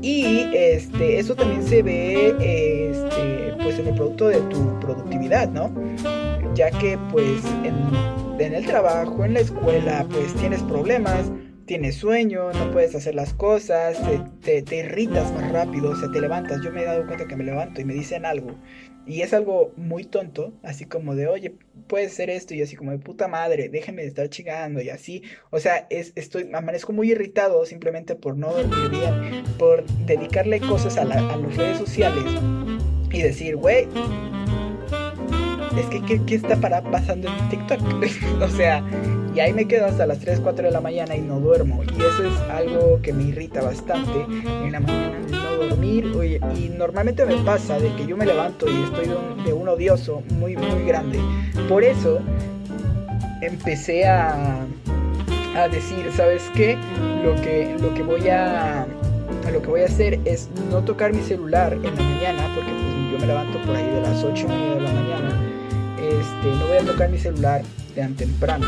Y 0.00 0.48
este, 0.54 1.18
eso 1.18 1.34
también 1.34 1.62
se 1.62 1.82
ve 1.82 2.28
este, 2.40 3.54
pues 3.62 3.78
en 3.78 3.88
el 3.88 3.94
producto 3.94 4.28
de 4.28 4.40
tu 4.40 4.80
productividad, 4.80 5.48
¿no? 5.50 5.70
Ya 6.54 6.70
que 6.70 6.98
pues 7.12 7.44
en, 7.64 7.74
en 8.40 8.54
el 8.54 8.64
trabajo, 8.64 9.24
en 9.24 9.34
la 9.34 9.40
escuela, 9.40 10.06
pues 10.10 10.32
tienes 10.34 10.62
problemas, 10.62 11.30
tienes 11.66 11.96
sueño, 11.96 12.52
no 12.52 12.70
puedes 12.70 12.94
hacer 12.94 13.14
las 13.14 13.34
cosas, 13.34 13.98
te, 14.42 14.62
te, 14.62 14.76
irritas 14.76 15.32
más 15.32 15.52
rápido, 15.52 15.90
o 15.90 15.96
sea, 15.96 16.10
te 16.10 16.20
levantas. 16.20 16.62
Yo 16.62 16.72
me 16.72 16.82
he 16.82 16.84
dado 16.84 17.06
cuenta 17.06 17.26
que 17.26 17.36
me 17.36 17.44
levanto 17.44 17.80
y 17.80 17.84
me 17.84 17.94
dicen 17.94 18.24
algo. 18.24 18.56
Y 19.06 19.22
es 19.22 19.34
algo 19.34 19.72
muy 19.76 20.04
tonto, 20.04 20.52
así 20.62 20.86
como 20.86 21.14
de, 21.14 21.28
oye, 21.28 21.54
puede 21.86 22.08
ser 22.08 22.30
esto, 22.30 22.54
y 22.54 22.62
así 22.62 22.74
como 22.74 22.90
de 22.90 22.98
puta 22.98 23.28
madre, 23.28 23.68
déjenme 23.68 24.02
de 24.02 24.08
estar 24.08 24.28
chingando, 24.28 24.80
y 24.80 24.90
así. 24.90 25.22
O 25.50 25.60
sea, 25.60 25.86
es, 25.90 26.12
estoy, 26.16 26.50
amanezco 26.52 26.92
muy 26.92 27.12
irritado 27.12 27.64
simplemente 27.66 28.16
por 28.16 28.36
no 28.36 28.52
dormir 28.52 28.90
bien, 28.90 29.44
por 29.58 29.84
dedicarle 30.06 30.60
cosas 30.60 30.96
a, 30.96 31.02
a 31.02 31.04
las 31.04 31.56
redes 31.56 31.78
sociales 31.78 32.24
y 33.12 33.22
decir, 33.22 33.56
güey, 33.56 33.86
es 35.78 35.86
que, 35.86 36.22
¿qué, 36.24 36.34
está 36.34 36.56
para, 36.56 36.82
pasando 36.82 37.28
en 37.28 37.48
TikTok? 37.48 37.80
o 38.42 38.48
sea, 38.48 38.82
y 39.36 39.40
ahí 39.40 39.52
me 39.52 39.68
quedo 39.68 39.84
hasta 39.84 40.06
las 40.06 40.18
3, 40.20 40.40
4 40.40 40.64
de 40.64 40.70
la 40.70 40.80
mañana 40.80 41.14
y 41.14 41.20
no 41.20 41.38
duermo. 41.38 41.82
Y 41.84 42.00
eso 42.00 42.24
es 42.24 42.50
algo 42.50 43.00
que 43.02 43.12
me 43.12 43.24
irrita 43.24 43.60
bastante. 43.60 44.24
En 44.64 44.72
la 44.72 44.80
mañana 44.80 45.18
no 45.30 45.66
dormir. 45.66 46.10
y 46.56 46.70
normalmente 46.70 47.26
me 47.26 47.36
pasa 47.44 47.78
de 47.78 47.94
que 47.96 48.06
yo 48.06 48.16
me 48.16 48.24
levanto 48.24 48.66
y 48.66 48.82
estoy 48.84 49.14
de 49.44 49.52
un, 49.52 49.68
odioso 49.68 50.22
muy, 50.38 50.56
muy 50.56 50.86
grande. 50.86 51.20
Por 51.68 51.84
eso 51.84 52.18
empecé 53.42 54.06
a, 54.06 54.64
a 55.54 55.68
decir, 55.68 56.10
¿sabes 56.16 56.50
qué? 56.54 56.78
Lo 57.22 57.34
que, 57.42 57.76
lo 57.78 57.92
que 57.92 58.02
voy 58.02 58.28
a 58.30 58.86
lo 59.52 59.60
que 59.60 59.68
voy 59.68 59.82
a 59.82 59.84
hacer 59.84 60.18
es 60.24 60.48
no 60.70 60.82
tocar 60.82 61.12
mi 61.12 61.22
celular 61.22 61.74
en 61.74 61.82
la 61.82 61.90
mañana, 61.90 62.50
porque 62.54 62.70
pues, 62.70 63.12
yo 63.12 63.18
me 63.18 63.26
levanto 63.26 63.58
por 63.66 63.76
ahí 63.76 63.84
de 63.84 64.00
las 64.00 64.24
8 64.24 64.48
de 64.48 64.80
la 64.80 64.92
mañana 64.92 65.25
este, 66.08 66.46
no 66.58 66.66
voy 66.68 66.78
a 66.78 66.84
tocar 66.84 67.10
mi 67.10 67.18
celular 67.18 67.62
tan 67.94 68.14
temprano. 68.14 68.66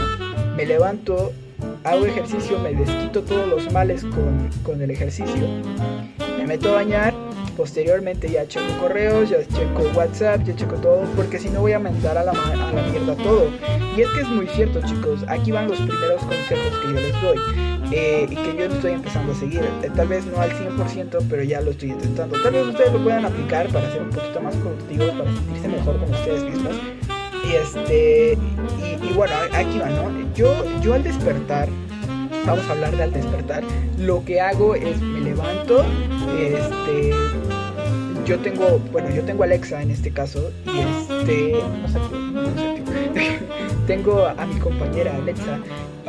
Me 0.56 0.66
levanto, 0.66 1.32
hago 1.84 2.06
ejercicio, 2.06 2.58
me 2.58 2.74
desquito 2.74 3.22
todos 3.22 3.48
los 3.48 3.72
males 3.72 4.04
con, 4.64 4.82
el 4.82 4.90
ejercicio. 4.90 5.48
Me 6.38 6.46
meto 6.46 6.70
a 6.70 6.76
bañar, 6.76 7.14
posteriormente 7.56 8.30
ya 8.30 8.46
checo 8.46 8.66
correos, 8.80 9.30
ya 9.30 9.38
checo 9.46 9.82
WhatsApp, 9.94 10.44
ya 10.44 10.54
checo 10.54 10.76
todo, 10.76 11.02
porque 11.16 11.38
si 11.38 11.48
no 11.48 11.60
voy 11.60 11.72
a 11.72 11.78
mandar 11.78 12.18
a 12.18 12.24
la, 12.24 12.32
a 12.32 12.72
la 12.72 12.82
mierda 12.90 13.14
todo. 13.16 13.50
Y 13.96 14.02
es 14.02 14.08
que 14.10 14.20
es 14.20 14.28
muy 14.28 14.46
cierto, 14.48 14.80
chicos, 14.86 15.24
aquí 15.28 15.50
van 15.52 15.68
los 15.68 15.78
primeros 15.78 16.22
consejos 16.22 16.78
que 16.82 16.94
yo 16.94 17.00
les 17.00 17.22
doy. 17.22 17.68
Eh, 17.90 18.26
que 18.28 18.54
yo 18.56 18.64
estoy 18.66 18.92
empezando 18.92 19.32
a 19.32 19.34
seguir. 19.34 19.62
Eh, 19.82 19.90
tal 19.94 20.08
vez 20.08 20.26
no 20.26 20.40
al 20.40 20.50
100%, 20.50 21.26
pero 21.28 21.42
ya 21.42 21.60
lo 21.60 21.70
estoy 21.70 21.90
intentando. 21.90 22.40
Tal 22.42 22.52
vez 22.52 22.66
ustedes 22.66 22.92
lo 22.92 23.02
puedan 23.02 23.24
aplicar 23.24 23.68
para 23.68 23.90
ser 23.90 24.02
un 24.02 24.10
poquito 24.10 24.40
más 24.40 24.54
productivos, 24.56 25.10
para 25.10 25.32
sentirse 25.32 25.68
mejor 25.68 25.98
con 25.98 26.10
ustedes 26.12 26.44
mismos. 26.44 26.76
Y 27.48 27.54
este, 27.54 28.38
y, 29.02 29.12
bueno, 29.14 29.32
aquí 29.52 29.78
va, 29.78 29.88
¿no? 29.88 30.34
Yo, 30.34 30.52
yo 30.82 30.92
al 30.92 31.02
despertar, 31.02 31.68
vamos 32.44 32.64
a 32.68 32.72
hablar 32.72 32.94
de 32.94 33.04
al 33.04 33.12
despertar, 33.12 33.64
lo 33.98 34.22
que 34.24 34.40
hago 34.40 34.74
es 34.74 35.00
me 35.00 35.20
levanto, 35.20 35.82
este, 36.38 37.14
yo 38.26 38.38
tengo, 38.40 38.78
bueno, 38.92 39.08
yo 39.10 39.24
tengo 39.24 39.44
Alexa 39.44 39.80
en 39.80 39.90
este 39.90 40.10
caso, 40.10 40.50
y 40.66 40.78
este, 40.78 41.62
no 41.80 41.88
sé, 41.88 41.98
no 42.32 42.42
tengo 43.86 44.26
a 44.26 44.44
mi 44.44 44.60
compañera 44.60 45.16
Alexa 45.16 45.58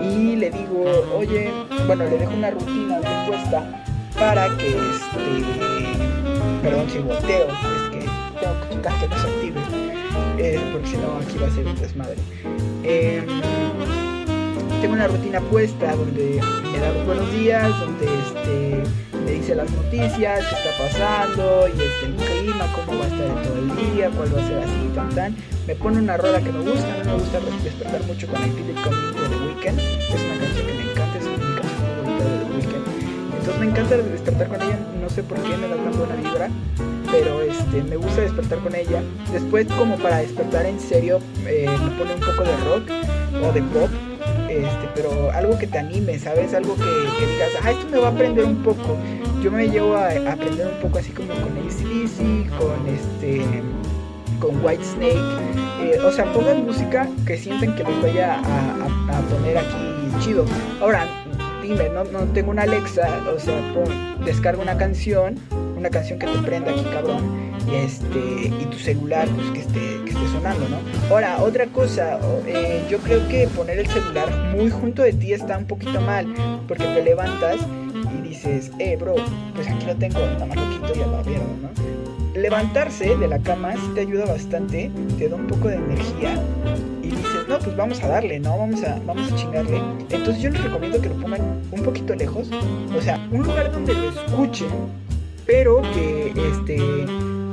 y 0.01 0.36
le 0.36 0.50
digo, 0.51 0.84
oye, 1.17 1.51
bueno, 1.88 2.03
le 2.03 2.17
dejo 2.17 2.34
una 2.34 2.51
rutina 2.51 3.00
puesta 3.25 3.86
para 4.19 4.50
que, 4.58 4.67
este, 4.67 5.98
perdón 6.62 6.89
si 6.89 7.00
volteo, 7.00 7.48
es 7.48 7.89
que 7.91 8.10
tengo 8.41 8.60
que 8.62 8.75
checar 8.75 9.00
que 9.00 9.08
no 9.08 9.17
se 9.17 9.27
active 9.27 9.88
eh, 10.39 10.60
porque 10.72 10.88
si 10.88 10.98
no 10.98 11.17
aquí 11.17 11.38
va 11.38 11.48
a 11.48 11.51
ser 11.51 11.65
un 11.65 11.75
desmadre. 11.75 12.15
Em, 12.84 13.25
tengo 14.81 14.93
una 14.93 15.08
rutina 15.08 15.41
puesta 15.41 15.93
donde 15.96 16.39
me 16.72 16.79
da 16.79 16.93
los 16.93 17.05
buenos 17.05 17.31
días, 17.34 17.67
donde 17.81 18.05
este, 18.05 18.84
me 19.25 19.31
dice 19.31 19.53
las 19.53 19.69
noticias, 19.72 20.46
qué 20.46 20.55
está 20.55 20.77
pasando, 20.77 21.67
y 21.67 21.72
este, 21.72 22.05
el 22.05 22.15
clima, 22.15 22.65
cómo 22.74 23.00
va 23.00 23.05
a 23.05 23.08
estar 23.10 23.43
todo 23.43 23.60
el 23.60 23.93
día, 23.93 24.10
cuál 24.12 24.36
va 24.36 24.41
a 24.41 24.48
ser 24.48 24.58
así, 24.60 24.89
tan 24.96 25.10
tan. 25.10 25.36
Me 25.67 25.75
pone 25.75 25.98
una 26.00 26.15
rola 26.15 26.39
que 26.39 26.51
me 26.51 26.62
gusta, 26.62 26.88
a 26.88 26.98
mí 26.98 27.03
me 27.05 27.13
gusta 27.13 27.39
despertar 27.63 28.03
mucho 28.03 28.27
con 28.27 28.39
Feel 28.39 28.69
It 28.69 28.81
Coming 28.81 29.13
de 29.13 29.29
The 29.29 29.36
Weeknd, 29.46 29.79
es 29.79 30.22
una 30.24 30.39
canción 30.39 30.67
que 30.67 30.74
me 30.74 30.91
encanta, 30.91 31.17
es 31.17 31.25
mi 31.25 31.36
canción 31.36 31.79
favorita 31.84 32.24
de 32.24 32.38
The 32.39 32.51
Weeknd. 32.55 32.86
Entonces 33.39 33.60
me 33.60 33.65
encanta 33.65 33.98
despertar 33.98 34.48
con 34.48 34.62
ella, 34.62 34.79
no 35.01 35.10
sé 35.10 35.24
por 35.24 35.38
qué 35.41 35.58
me 35.58 35.67
da 35.67 35.75
tan 35.75 35.98
buena 35.98 36.15
vibra 36.15 36.50
pero 37.11 37.41
este, 37.41 37.83
me 37.83 37.95
gusta 37.97 38.21
despertar 38.21 38.59
con 38.59 38.75
ella. 38.75 39.01
Después, 39.31 39.67
como 39.77 39.97
para 39.97 40.17
despertar 40.17 40.65
en 40.65 40.79
serio, 40.79 41.19
eh, 41.45 41.67
pone 41.97 42.15
un 42.15 42.19
poco 42.19 42.43
de 42.43 42.57
rock 42.57 42.89
o 43.43 43.51
de 43.51 43.61
pop, 43.61 43.89
este, 44.49 44.89
pero 44.95 45.31
algo 45.31 45.57
que 45.57 45.67
te 45.67 45.79
anime, 45.79 46.19
¿sabes? 46.19 46.53
Algo 46.53 46.75
que, 46.75 46.83
digas, 46.83 47.51
ah, 47.63 47.71
esto 47.71 47.87
me 47.91 47.97
va 47.97 48.07
a 48.07 48.11
aprender 48.11 48.45
un 48.45 48.63
poco. 48.63 48.97
Yo 49.43 49.51
me 49.51 49.69
llevo 49.69 49.95
a, 49.95 50.07
aprender 50.07 50.67
un 50.67 50.81
poco 50.81 50.99
así 50.99 51.11
como 51.11 51.29
con 51.29 51.57
ACDC, 51.57 52.49
con 52.57 52.87
este 52.87 53.63
con 54.39 54.63
White 54.63 54.83
Snake, 54.83 55.19
eh, 55.81 55.99
o 56.01 56.11
sea, 56.13 56.31
pongan 56.31 56.65
música 56.65 57.09
que 57.27 57.37
sienten 57.37 57.75
que 57.75 57.83
los 57.83 58.01
vaya 58.01 58.35
a, 58.35 59.17
a, 59.17 59.21
poner 59.23 59.57
aquí 59.57 59.75
chido. 60.21 60.45
Ahora, 60.79 61.05
dime, 61.61 61.89
no, 61.89 62.05
no 62.05 62.19
tengo 62.31 62.51
una 62.51 62.61
Alexa, 62.61 63.21
o 63.35 63.37
sea, 63.37 63.59
pon, 63.73 64.23
descargo 64.23 64.61
una 64.61 64.77
canción 64.77 65.35
una 65.79 65.89
canción 65.89 66.19
que 66.19 66.27
te 66.27 66.38
prenda 66.39 66.71
aquí, 66.71 66.83
cabrón, 66.91 67.51
y, 67.71 67.75
este, 67.75 68.19
y 68.59 68.67
tu 68.69 68.77
celular, 68.77 69.27
pues 69.29 69.48
que 69.51 69.59
esté, 69.62 70.03
que 70.03 70.12
esté 70.12 70.27
sonando, 70.33 70.67
¿no? 70.67 70.77
Ahora, 71.09 71.41
otra 71.41 71.67
cosa, 71.67 72.19
eh, 72.45 72.86
yo 72.89 72.98
creo 73.00 73.25
que 73.29 73.48
poner 73.48 73.79
el 73.79 73.88
celular 73.88 74.29
muy 74.53 74.69
junto 74.69 75.03
de 75.03 75.13
ti 75.13 75.31
está 75.31 75.57
un 75.57 75.65
poquito 75.65 76.01
mal, 76.01 76.27
porque 76.67 76.83
te 76.83 77.01
levantas 77.01 77.57
y 78.13 78.27
dices, 78.27 78.71
eh, 78.79 78.98
bro, 78.98 79.15
pues 79.55 79.67
aquí 79.67 79.86
lo 79.86 79.95
tengo, 79.95 80.19
nada 80.19 80.45
más 80.45 80.57
lo 80.57 80.69
quito 80.69 81.00
y 81.00 81.01
a 81.01 81.07
la 81.07 81.24
mierda, 81.24 81.45
¿no? 81.62 82.39
Levantarse 82.39 83.15
de 83.15 83.27
la 83.27 83.39
cama 83.39 83.74
sí 83.74 83.91
te 83.95 84.01
ayuda 84.01 84.25
bastante, 84.25 84.91
te 85.17 85.29
da 85.29 85.36
un 85.36 85.48
poco 85.48 85.69
de 85.69 85.75
energía 85.75 86.41
y 87.01 87.07
dices, 87.07 87.48
no, 87.48 87.57
pues 87.57 87.75
vamos 87.75 88.03
a 88.03 88.07
darle, 88.07 88.39
¿no? 88.39 88.57
Vamos 88.57 88.83
a, 88.83 89.00
vamos 89.05 89.31
a 89.31 89.36
chingarle. 89.36 89.81
Entonces 90.09 90.41
yo 90.41 90.50
les 90.51 90.63
recomiendo 90.63 91.01
que 91.01 91.09
lo 91.09 91.15
pongan 91.15 91.41
un 91.71 91.83
poquito 91.83 92.13
lejos, 92.15 92.50
o 92.95 93.01
sea, 93.01 93.17
un 93.31 93.43
lugar 93.43 93.71
donde 93.71 93.93
lo 93.93 94.09
escuchen 94.09 94.67
pero 95.49 95.81
que 95.81 96.31
este 96.51 96.77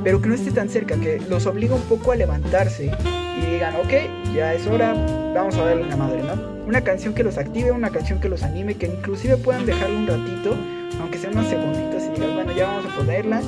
pero 0.03 0.21
que 0.21 0.29
no 0.29 0.35
esté 0.35 0.51
tan 0.51 0.69
cerca, 0.69 0.95
que 0.97 1.19
los 1.27 1.47
obliga 1.47 1.73
un 1.73 1.81
poco 1.81 2.11
a 2.11 2.15
levantarse 2.15 2.85
y 2.85 3.51
digan, 3.51 3.75
ok, 3.77 4.33
ya 4.35 4.53
es 4.53 4.67
hora, 4.67 4.93
vamos 5.33 5.55
a 5.55 5.65
darle 5.65 5.83
una 5.83 5.97
madre, 5.97 6.21
¿no? 6.21 6.35
Una 6.67 6.81
canción 6.81 7.15
que 7.15 7.23
los 7.23 7.39
active, 7.39 7.71
una 7.71 7.89
canción 7.89 8.21
que 8.21 8.29
los 8.29 8.43
anime, 8.43 8.75
que 8.75 8.85
inclusive 8.85 9.35
puedan 9.37 9.65
dejarlo 9.65 9.97
un 9.97 10.07
ratito, 10.07 10.55
aunque 11.01 11.17
sean 11.17 11.33
unos 11.33 11.47
segunditos 11.47 12.03
y 12.03 12.09
digan, 12.11 12.35
bueno, 12.35 12.51
ya 12.55 12.67
vamos 12.67 12.85
a 12.85 12.95
ponerla, 12.95 13.41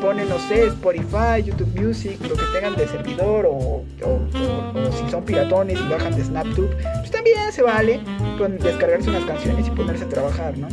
ponen, 0.00 0.30
no 0.30 0.38
sé, 0.38 0.68
Spotify, 0.68 1.42
YouTube 1.44 1.78
Music, 1.78 2.18
lo 2.22 2.36
que 2.36 2.44
tengan 2.54 2.74
de 2.76 2.88
servidor 2.88 3.44
o, 3.44 3.52
o, 3.52 4.92
si 4.92 5.10
son 5.10 5.24
piratones 5.26 5.78
y 5.78 5.88
bajan 5.90 6.16
de 6.16 6.24
SnapTube, 6.24 6.74
pues 7.00 7.10
también 7.10 7.36
se 7.52 7.60
vale 7.60 8.00
con 8.38 8.58
descargarse 8.58 9.10
unas 9.10 9.26
canciones 9.26 9.68
y 9.68 9.70
ponerse 9.70 10.04
a 10.04 10.08
trabajar, 10.08 10.56
¿no? 10.56 10.68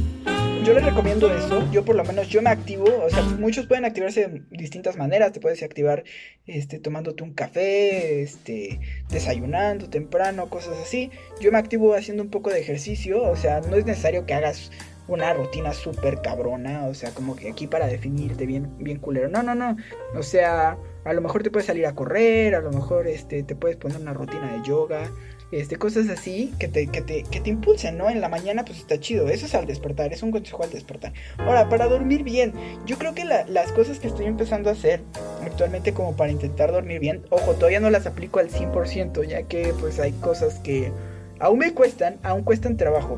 Yo 0.67 0.73
les 0.73 0.83
recomiendo 0.83 1.33
eso. 1.33 1.65
Yo 1.71 1.85
por 1.85 1.95
lo 1.95 2.03
menos 2.03 2.27
yo 2.27 2.41
me 2.41 2.49
activo. 2.49 2.87
O 3.05 3.09
sea, 3.09 3.23
muchos 3.23 3.67
pueden 3.67 3.85
activarse 3.85 4.27
de 4.27 4.41
distintas 4.51 4.97
maneras. 4.97 5.31
Te 5.31 5.39
puedes 5.39 5.63
activar 5.63 6.03
este, 6.45 6.77
tomándote 6.77 7.23
un 7.23 7.33
café, 7.33 8.21
este, 8.21 8.81
desayunando 9.07 9.89
temprano, 9.89 10.49
cosas 10.49 10.77
así. 10.83 11.09
Yo 11.39 11.53
me 11.53 11.57
activo 11.57 11.93
haciendo 11.93 12.21
un 12.21 12.29
poco 12.29 12.49
de 12.49 12.59
ejercicio. 12.59 13.23
O 13.23 13.37
sea, 13.37 13.61
no 13.61 13.77
es 13.77 13.85
necesario 13.85 14.25
que 14.25 14.33
hagas 14.33 14.71
una 15.07 15.33
rutina 15.33 15.71
súper 15.71 16.21
cabrona. 16.21 16.85
O 16.87 16.93
sea, 16.93 17.11
como 17.11 17.37
que 17.37 17.49
aquí 17.49 17.67
para 17.67 17.87
definirte 17.87 18.45
bien, 18.45 18.77
bien 18.77 18.99
culero. 18.99 19.29
No, 19.29 19.43
no, 19.43 19.55
no. 19.55 19.77
O 20.15 20.23
sea, 20.23 20.77
a 21.05 21.13
lo 21.13 21.21
mejor 21.21 21.43
te 21.43 21.49
puedes 21.49 21.67
salir 21.67 21.85
a 21.85 21.95
correr. 21.95 22.55
A 22.55 22.59
lo 22.59 22.73
mejor 22.73 23.07
este, 23.07 23.41
te 23.41 23.55
puedes 23.55 23.77
poner 23.77 24.01
una 24.01 24.13
rutina 24.13 24.51
de 24.51 24.67
yoga 24.67 25.09
este, 25.51 25.77
cosas 25.77 26.09
así 26.09 26.53
que 26.59 26.67
te, 26.67 26.87
que 26.87 27.01
te, 27.01 27.23
que 27.23 27.39
te 27.39 27.49
impulsen, 27.49 27.97
¿no? 27.97 28.09
En 28.09 28.21
la 28.21 28.29
mañana 28.29 28.65
pues 28.65 28.79
está 28.79 28.99
chido, 28.99 29.29
eso 29.29 29.45
es 29.45 29.55
al 29.55 29.65
despertar, 29.65 30.11
es 30.13 30.23
un 30.23 30.31
consejo 30.31 30.63
al 30.63 30.69
despertar. 30.69 31.13
Ahora, 31.37 31.69
para 31.69 31.87
dormir 31.87 32.23
bien, 32.23 32.53
yo 32.85 32.97
creo 32.97 33.13
que 33.13 33.23
las 33.25 33.71
cosas 33.71 33.99
que 33.99 34.07
estoy 34.07 34.25
empezando 34.25 34.69
a 34.69 34.73
hacer 34.73 35.01
actualmente 35.43 35.93
como 35.93 36.15
para 36.15 36.31
intentar 36.31 36.71
dormir 36.71 36.99
bien, 36.99 37.25
ojo, 37.29 37.53
todavía 37.53 37.79
no 37.79 37.89
las 37.89 38.05
aplico 38.05 38.39
al 38.39 38.49
100%, 38.49 39.23
ya 39.23 39.43
que 39.43 39.73
pues 39.79 39.99
hay 39.99 40.11
cosas 40.13 40.59
que 40.59 40.91
aún 41.39 41.59
me 41.59 41.73
cuestan, 41.73 42.17
aún 42.23 42.43
cuestan 42.43 42.77
trabajo. 42.77 43.17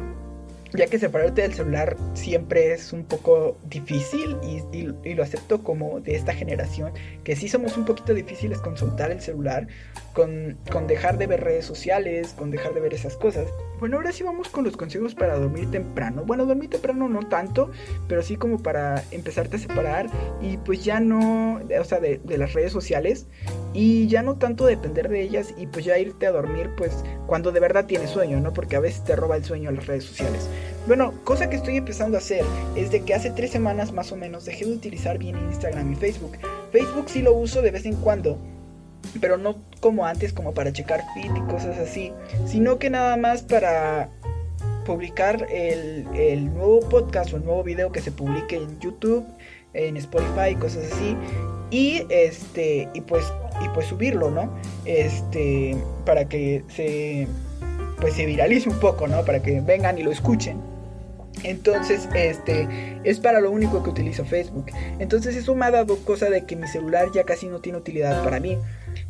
Ya 0.73 0.87
que 0.87 0.99
separarte 0.99 1.41
del 1.41 1.53
celular 1.53 1.97
siempre 2.13 2.73
es 2.73 2.93
un 2.93 3.03
poco 3.03 3.57
difícil 3.69 4.37
y, 4.43 5.13
lo 5.13 5.23
acepto 5.23 5.63
como 5.63 5.99
de 5.99 6.15
esta 6.15 6.33
generación, 6.33 6.93
que 7.23 7.35
sí 7.35 7.47
somos 7.49 7.75
un 7.77 7.85
poquito 7.85 8.13
difíciles 8.13 8.59
con 8.59 8.77
soltar 8.77 9.11
el 9.11 9.21
celular, 9.21 9.67
con, 10.13 10.57
con 10.71 10.87
dejar 10.87 11.17
de 11.17 11.27
ver 11.27 11.43
redes 11.43 11.65
sociales, 11.65 12.33
con 12.37 12.51
dejar 12.51 12.73
de 12.73 12.81
ver 12.81 12.93
esas 12.93 13.17
cosas. 13.17 13.47
Bueno, 13.79 13.97
ahora 13.97 14.11
sí 14.11 14.23
vamos 14.23 14.49
con 14.49 14.65
los 14.65 14.75
consejos 14.75 15.15
para 15.15 15.37
dormir 15.37 15.71
temprano. 15.71 16.23
Bueno, 16.25 16.45
dormir 16.45 16.69
temprano 16.69 17.07
no 17.07 17.27
tanto, 17.27 17.71
pero 18.07 18.21
sí 18.21 18.35
como 18.35 18.59
para 18.59 19.03
empezarte 19.11 19.55
a 19.55 19.59
separar 19.59 20.09
y 20.41 20.57
pues 20.57 20.83
ya 20.83 20.99
no, 20.99 21.55
o 21.55 21.83
sea, 21.85 21.99
de, 21.99 22.19
de 22.23 22.37
las 22.37 22.53
redes 22.53 22.71
sociales 22.73 23.27
y 23.73 24.07
ya 24.07 24.21
no 24.21 24.35
tanto 24.35 24.65
depender 24.65 25.09
de 25.09 25.21
ellas 25.21 25.53
y 25.57 25.67
pues 25.67 25.85
ya 25.85 25.97
irte 25.97 26.27
a 26.27 26.31
dormir 26.31 26.71
pues 26.75 27.03
cuando 27.27 27.51
de 27.51 27.59
verdad 27.59 27.85
tienes 27.85 28.09
sueño, 28.09 28.39
¿no? 28.39 28.53
Porque 28.53 28.75
a 28.75 28.79
veces 28.79 29.03
te 29.03 29.15
roba 29.15 29.37
el 29.37 29.45
sueño 29.45 29.71
las 29.71 29.87
redes 29.87 30.03
sociales. 30.03 30.49
Bueno, 30.87 31.13
cosa 31.23 31.49
que 31.49 31.55
estoy 31.55 31.77
empezando 31.77 32.17
a 32.17 32.19
hacer 32.19 32.43
es 32.75 32.91
de 32.91 33.01
que 33.03 33.13
hace 33.13 33.31
tres 33.31 33.51
semanas 33.51 33.91
más 33.93 34.11
o 34.11 34.15
menos 34.15 34.45
dejé 34.45 34.65
de 34.65 34.73
utilizar 34.73 35.17
bien 35.17 35.37
Instagram 35.37 35.93
y 35.93 35.95
Facebook. 35.95 36.37
Facebook 36.71 37.05
sí 37.07 37.21
lo 37.21 37.33
uso 37.33 37.61
de 37.61 37.71
vez 37.71 37.85
en 37.85 37.95
cuando, 37.95 38.39
pero 39.19 39.37
no 39.37 39.55
como 39.79 40.05
antes, 40.05 40.33
como 40.33 40.53
para 40.53 40.73
checar 40.73 41.03
feed 41.13 41.35
y 41.35 41.41
cosas 41.51 41.77
así, 41.77 42.13
sino 42.45 42.79
que 42.79 42.89
nada 42.89 43.17
más 43.17 43.43
para 43.43 44.09
publicar 44.85 45.47
el, 45.51 46.07
el, 46.15 46.53
nuevo 46.53 46.79
podcast 46.89 47.33
o 47.33 47.37
el 47.37 47.45
nuevo 47.45 47.63
video 47.63 47.91
que 47.91 48.01
se 48.01 48.11
publique 48.11 48.55
en 48.55 48.79
YouTube, 48.79 49.25
en 49.73 49.97
Spotify, 49.97 50.55
cosas 50.59 50.91
así, 50.91 51.15
y 51.69 52.05
este, 52.09 52.89
y 52.93 53.01
pues, 53.01 53.23
y 53.63 53.69
pues 53.69 53.85
subirlo, 53.87 54.31
¿no? 54.31 54.51
Este, 54.85 55.77
para 56.05 56.25
que 56.25 56.63
se, 56.69 57.27
pues 58.01 58.15
se 58.15 58.25
viralice 58.25 58.69
un 58.69 58.79
poco, 58.79 59.07
¿no? 59.07 59.23
Para 59.23 59.41
que 59.41 59.61
vengan 59.61 59.97
y 59.97 60.03
lo 60.03 60.11
escuchen. 60.11 60.59
Entonces, 61.43 62.09
este 62.15 62.67
es 63.03 63.19
para 63.19 63.39
lo 63.39 63.51
único 63.51 63.83
que 63.83 63.89
utilizo 63.89 64.25
Facebook. 64.25 64.65
Entonces, 64.99 65.35
eso 65.35 65.55
me 65.55 65.65
ha 65.65 65.71
dado 65.71 65.97
cosa 65.99 66.29
de 66.29 66.45
que 66.45 66.55
mi 66.55 66.67
celular 66.67 67.09
ya 67.13 67.23
casi 67.23 67.47
no 67.47 67.59
tiene 67.59 67.77
utilidad 67.77 68.23
para 68.23 68.39
mí. 68.39 68.57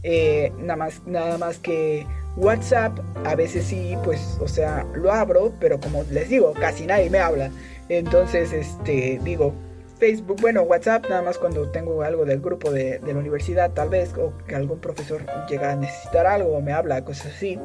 Eh, 0.03 0.51
nada 0.59 0.75
más, 0.75 1.01
nada 1.05 1.38
más 1.38 1.57
que 1.57 2.05
WhatsApp, 2.38 2.98
a 3.25 3.36
veces 3.36 3.65
sí, 3.65 3.95
pues, 4.03 4.38
o 4.39 4.48
sea, 4.48 4.86
lo 4.93 5.12
abro, 5.12 5.53
pero 5.59 5.79
como 5.79 6.03
les 6.12 6.29
digo, 6.29 6.53
casi 6.53 6.86
nadie 6.86 7.09
me 7.09 7.19
habla. 7.19 7.51
Entonces, 7.89 8.53
este, 8.53 9.19
digo, 9.24 9.53
Facebook, 10.00 10.39
bueno, 10.39 10.62
WhatsApp, 10.62 11.09
nada 11.09 11.21
más 11.21 11.38
cuando 11.38 11.69
tengo 11.69 12.01
algo 12.03 12.24
del 12.24 12.39
grupo 12.39 12.71
de, 12.71 13.00
de, 13.00 13.13
la 13.13 13.19
universidad, 13.19 13.71
tal 13.71 13.89
vez, 13.89 14.13
o 14.17 14.33
que 14.48 14.55
algún 14.55 14.79
profesor 14.79 15.21
llega 15.50 15.74
a 15.74 15.75
necesitar 15.75 16.25
algo 16.25 16.62
me 16.62 16.71
habla, 16.71 17.03
cosas 17.03 17.33
así, 17.36 17.59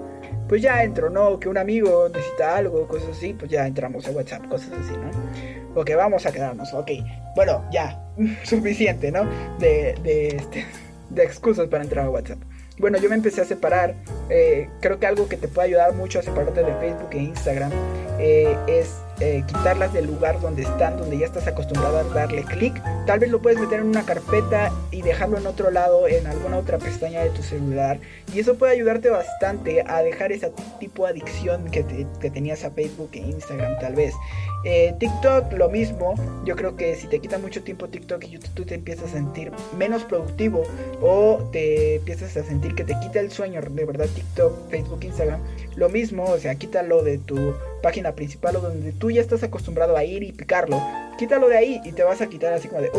pues 0.49 0.61
ya 0.61 0.83
entro, 0.83 1.11
¿no? 1.11 1.39
Que 1.39 1.49
un 1.49 1.57
amigo 1.57 2.09
necesita 2.09 2.57
algo, 2.57 2.89
cosas 2.89 3.11
así, 3.11 3.35
pues 3.35 3.51
ya 3.51 3.67
entramos 3.67 4.07
a 4.09 4.11
WhatsApp, 4.11 4.49
cosas 4.49 4.73
así, 4.73 4.93
¿no? 4.93 5.81
O 5.81 5.85
que 5.85 5.95
vamos 5.95 6.27
a 6.27 6.33
quedarnos, 6.33 6.75
ok, 6.75 6.91
bueno, 7.37 7.65
ya, 7.73 8.03
suficiente, 8.43 9.13
¿no? 9.13 9.25
De, 9.61 9.95
de, 10.03 10.29
este, 10.29 10.67
de 11.11 11.25
excusas 11.25 11.69
para 11.69 11.85
entrar 11.85 12.07
a 12.07 12.11
WhatsApp. 12.11 12.39
Bueno, 12.79 12.99
yo 12.99 13.09
me 13.09 13.15
empecé 13.15 13.41
a 13.41 13.45
separar. 13.45 13.95
Eh, 14.29 14.69
creo 14.81 14.99
que 14.99 15.07
algo 15.07 15.29
que 15.29 15.37
te 15.37 15.49
puede 15.49 15.69
ayudar 15.69 15.95
mucho 15.95 16.19
a 16.19 16.23
separarte 16.23 16.65
de 16.65 16.75
Facebook 16.75 17.11
e 17.13 17.19
Instagram 17.19 17.71
eh, 18.19 18.57
es 18.67 18.97
eh, 19.21 19.45
quitarlas 19.47 19.93
del 19.93 20.07
lugar 20.07 20.41
donde 20.41 20.63
están, 20.63 20.97
donde 20.97 21.19
ya 21.19 21.27
estás 21.27 21.47
acostumbrado 21.47 21.99
a 21.99 22.05
darle 22.05 22.43
clic. 22.45 22.75
Tal 23.07 23.21
vez 23.21 23.31
lo 23.31 23.41
puedes 23.41 23.61
meter 23.61 23.81
en 23.81 23.87
una 23.87 24.05
carpeta 24.05 24.73
y 24.91 25.03
dejarlo 25.03 25.39
en 25.39 25.47
otro 25.47 25.71
lado, 25.71 26.09
en 26.09 26.27
alguna 26.27 26.59
otra 26.59 26.79
pestaña 26.79 27.23
de 27.23 27.31
tu 27.31 27.43
celular. 27.43 27.99
Y 28.35 28.41
eso 28.41 28.57
puede 28.57 28.73
ayudarte 28.73 29.11
bastante 29.11 29.85
a 29.87 30.03
dejar 30.03 30.33
ese 30.33 30.53
tipo 30.81 31.05
de 31.05 31.11
adicción 31.11 31.71
que, 31.71 31.85
tenías 32.31 32.65
a 32.65 32.71
Facebook 32.71 33.11
e 33.13 33.19
Instagram 33.19 33.79
tal 33.79 33.95
vez. 33.95 34.15
Eh, 34.65 34.95
TikTok 34.99 35.53
lo 35.53 35.69
mismo. 35.69 36.15
Yo 36.45 36.57
creo 36.57 36.77
que 36.77 36.97
si 36.97 37.07
te 37.07 37.21
quita 37.21 37.39
mucho 37.39 37.63
tiempo 37.63 37.89
TikTok 37.89 38.25
y 38.25 38.31
YouTube, 38.31 38.55
tú 38.55 38.65
te 38.65 38.75
empiezas 38.75 39.11
a 39.11 39.13
sentir 39.13 39.53
menos 39.77 40.03
productivo 40.05 40.63
o 41.01 41.49
te 41.53 41.97
empiezas 41.97 42.37
a 42.37 42.43
sentir 42.43 42.75
que 42.75 42.85
te 42.85 42.99
quita 43.01 43.21
el 43.21 43.31
sueño 43.31 43.61
de 43.61 43.85
verdad 43.85 44.07
TikTok, 44.15 44.71
Facebook, 44.71 45.05
Instagram. 45.05 45.41
Lo 45.77 45.89
mismo, 45.89 46.25
o 46.25 46.39
sea, 46.39 46.55
quítalo 46.55 47.03
de 47.03 47.19
tu 47.19 47.55
página 47.85 48.13
principal 48.13 48.57
o 48.57 48.61
donde 48.61 48.93
tú 48.93 49.11
ya 49.11 49.21
estás 49.21 49.43
acostumbrado 49.43 49.95
a 49.95 50.05
ir 50.05 50.23
y 50.23 50.33
picarlo, 50.33 50.83
quítalo 51.19 51.49
de 51.49 51.59
ahí 51.59 51.83
y 51.85 51.93
te 51.93 52.03
vas 52.03 52.23
a 52.23 52.29
quitar 52.29 52.55
así 52.55 52.67
como 52.67 52.81
de, 52.81 52.91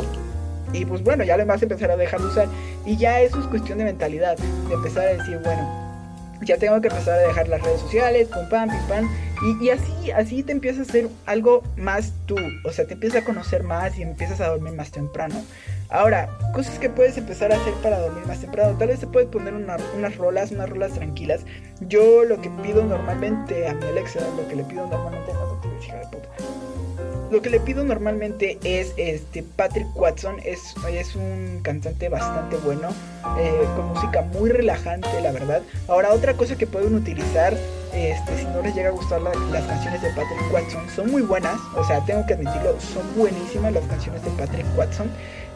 y 0.73 0.85
pues 0.85 1.01
bueno, 1.03 1.23
ya 1.23 1.37
le 1.37 1.43
vas 1.43 1.59
a 1.61 1.65
empezar 1.65 1.89
a 1.89 1.97
dejar 1.97 2.19
de 2.19 2.27
usar. 2.27 2.47
Y 2.85 2.95
ya 2.95 3.19
eso 3.21 3.39
es 3.39 3.47
cuestión 3.47 3.79
de 3.79 3.85
mentalidad, 3.85 4.37
de 4.37 4.73
empezar 4.73 5.07
a 5.07 5.13
decir, 5.13 5.39
bueno, 5.43 5.67
ya 6.41 6.57
tengo 6.57 6.79
que 6.81 6.89
empezar 6.89 7.17
a 7.17 7.27
dejar 7.27 7.47
las 7.47 7.61
redes 7.61 7.81
sociales, 7.81 8.27
pum 8.27 8.47
pam, 8.49 8.69
pim 8.69 8.87
pam. 8.87 9.09
Y, 9.41 9.65
y, 9.65 9.69
así, 9.69 10.11
así 10.11 10.43
te 10.43 10.51
empiezas 10.51 10.87
a 10.87 10.89
hacer 10.89 11.09
algo 11.25 11.63
más 11.77 12.13
tú. 12.25 12.37
O 12.63 12.71
sea, 12.71 12.85
te 12.85 12.93
empiezas 12.93 13.23
a 13.23 13.25
conocer 13.25 13.63
más 13.63 13.97
y 13.97 14.03
empiezas 14.03 14.39
a 14.39 14.49
dormir 14.49 14.73
más 14.73 14.91
temprano. 14.91 15.35
Ahora, 15.89 16.29
cosas 16.53 16.79
que 16.79 16.89
puedes 16.89 17.17
empezar 17.17 17.51
a 17.51 17.57
hacer 17.57 17.73
para 17.75 17.99
dormir 17.99 18.25
más 18.25 18.39
temprano. 18.39 18.77
Tal 18.77 18.87
vez 18.87 18.99
te 18.99 19.07
puedes 19.07 19.29
poner 19.29 19.53
unas 19.53 20.17
rolas, 20.17 20.51
unas 20.51 20.69
rolas 20.69 20.93
tranquilas. 20.93 21.41
Yo 21.81 22.23
lo 22.23 22.41
que 22.41 22.49
pido 22.63 22.83
normalmente 22.83 23.67
a 23.67 23.73
mi 23.73 23.85
Alexa, 23.85 24.21
lo 24.37 24.47
que 24.47 24.55
le 24.55 24.63
pido 24.63 24.87
normalmente 24.87 25.31
a 25.31 25.95
de 25.95 26.07
puta 26.07 26.29
lo 27.31 27.41
que 27.41 27.49
le 27.49 27.59
pido 27.59 27.83
normalmente 27.83 28.59
es 28.63 28.93
este 28.97 29.43
Patrick 29.43 29.87
Watson, 29.95 30.37
es, 30.45 30.75
es 30.89 31.15
un 31.15 31.59
cantante 31.63 32.07
bastante 32.07 32.55
bueno, 32.57 32.89
eh, 33.39 33.65
con 33.75 33.87
música 33.87 34.21
muy 34.21 34.51
relajante, 34.51 35.09
la 35.21 35.31
verdad. 35.31 35.61
Ahora, 35.87 36.13
otra 36.13 36.35
cosa 36.35 36.55
que 36.55 36.67
pueden 36.67 36.93
utilizar, 36.93 37.53
este, 37.93 38.37
si 38.37 38.45
no 38.45 38.61
les 38.61 38.75
llega 38.75 38.89
a 38.89 38.91
gustar 38.91 39.21
las 39.21 39.65
canciones 39.65 40.01
de 40.01 40.09
Patrick 40.09 40.53
Watson, 40.53 40.83
son 40.95 41.11
muy 41.11 41.23
buenas, 41.23 41.59
o 41.75 41.83
sea, 41.83 42.03
tengo 42.05 42.25
que 42.25 42.35
admitirlo, 42.35 42.79
son 42.79 43.03
buenísimas 43.15 43.73
las 43.73 43.85
canciones 43.85 44.23
de 44.23 44.31
Patrick 44.31 44.65
Watson. 44.77 45.09